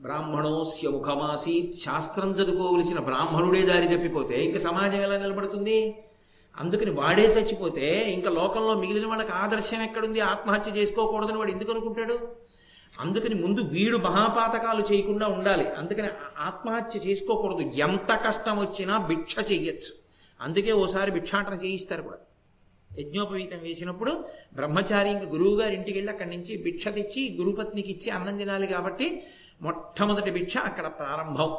బ్రాహ్మణోస్య 0.00 0.88
ముఖమాసీత్ 0.88 1.74
శాస్త్రం 1.74 2.30
చదువుకోవలసిన 2.32 2.98
బ్రాహ్మణుడే 2.98 3.62
దారి 3.62 3.86
తప్పిపోతే 3.86 4.44
ఇంకా 4.44 4.58
సమాజం 4.58 5.00
ఎలా 5.00 5.16
నిలబడుతుంది? 5.18 5.78
అందుకని 6.60 6.90
వాడే 6.90 7.22
చచ్చిపోతే 7.22 8.12
ఇంకా 8.12 8.30
లోకంలో 8.30 8.74
మిగిలిన 8.74 9.06
వాళ్ళకి 9.06 9.32
ఆదర్శం 9.32 9.82
ఎక్కడుంది? 9.82 10.20
ఆత్మహత్య 10.20 10.70
చేసుకోకూడదని 10.72 11.36
వాడు 11.36 11.50
ఎందుకు 11.50 11.70
అనుకుంటాడు? 11.70 12.36
అందుకని 13.00 13.34
ముందు 13.34 13.60
వీడు 13.60 13.96
మహాపాతకాలు 13.96 14.82
చేయకుండా 14.92 15.26
ఉండాలి. 15.26 15.70
అందుకని 15.70 16.08
ఆత్మహత్య 16.38 17.00
చేసుకోకూడదు. 17.00 17.60
ఎంత 17.60 18.20
కష్టం 18.26 18.58
వచ్చినా 18.58 18.98
భిక్ష 18.98 19.36
చేయొచ్చు 19.52 19.92
అందుకే 20.40 20.72
ఓసారి 20.72 21.10
భిక్షాటన 21.10 21.54
చేయిస్తారు 21.54 22.02
కూడా. 22.02 22.18
యజ్ఞోపవీతం 22.98 23.58
వేసినప్పుడు 23.62 24.24
బ్రహ్మచారి 24.54 25.10
ఇంకా 25.10 25.24
గురువు 25.24 25.60
గారి 25.60 25.74
ఇంటికి 25.74 25.98
వెళ్ళి 25.98 26.12
అక్కడి 26.12 26.30
నుంచి 26.30 26.62
భిక్ష 26.62 26.88
తెచ్చి 26.88 27.36
గురుపత్నికి 27.40 27.90
ఇచ్చి 27.92 28.10
అన్నం 28.10 28.38
తినాలి 28.38 28.66
కాబట్టి 28.66 29.22
మొట్టమొదటి 29.62 30.30
భిక్ష 30.30 30.56
అక్కడ 30.56 30.86
ప్రారంభం. 30.86 31.56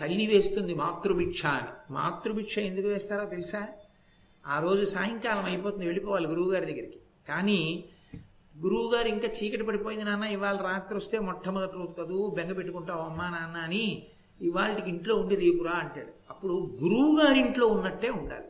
తల్లి 0.00 0.26
వేస్తుంది 0.26 0.74
మాతృభిక్ష 0.74 1.46
అని. 1.46 1.92
మాతృభిక్ష 1.92 2.58
ఎందుకు 2.58 2.86
వేస్తారో 2.86 3.24
తెలుసా? 3.24 3.66
ఆ 4.46 4.60
రోజు 4.60 4.84
సాయంకాలం 4.84 5.44
అయిపోతుంది 5.44 5.86
వెళ్ళిపోవాలి 5.86 6.26
గురువుగారి 6.26 6.66
దగ్గరికి. 6.66 6.98
కానీ 7.28 7.84
గురువుగారు 8.62 9.08
ఇంకా 9.08 9.28
చీకటి 9.28 9.62
పడిపోయింది 9.62 10.04
నాన్న 10.04 10.24
ఇవాళ 10.24 10.56
రాత్రి 10.56 10.96
వస్తే 10.96 11.18
మొట్టమొదటి 11.18 11.72
రోజు 11.72 11.92
కదూ 11.92 12.28
బెంగ 12.28 12.52
పెట్టుకుంటావు 12.52 13.02
అమ్మా 13.02 13.30
నాన్న 13.30 13.56
అని 13.56 14.06
ఇవాళకి 14.40 14.90
ఇంట్లో 14.90 15.16
ఉండి 15.16 15.34
రేపురా 15.34 15.72
అంటాడు. 15.72 16.12
అప్పుడు 16.30 16.52
గురువు 16.82 17.20
గారి 17.20 17.38
ఇంట్లో 17.38 17.66
ఉన్నట్టే 17.66 18.10
ఉండాలి. 18.10 18.48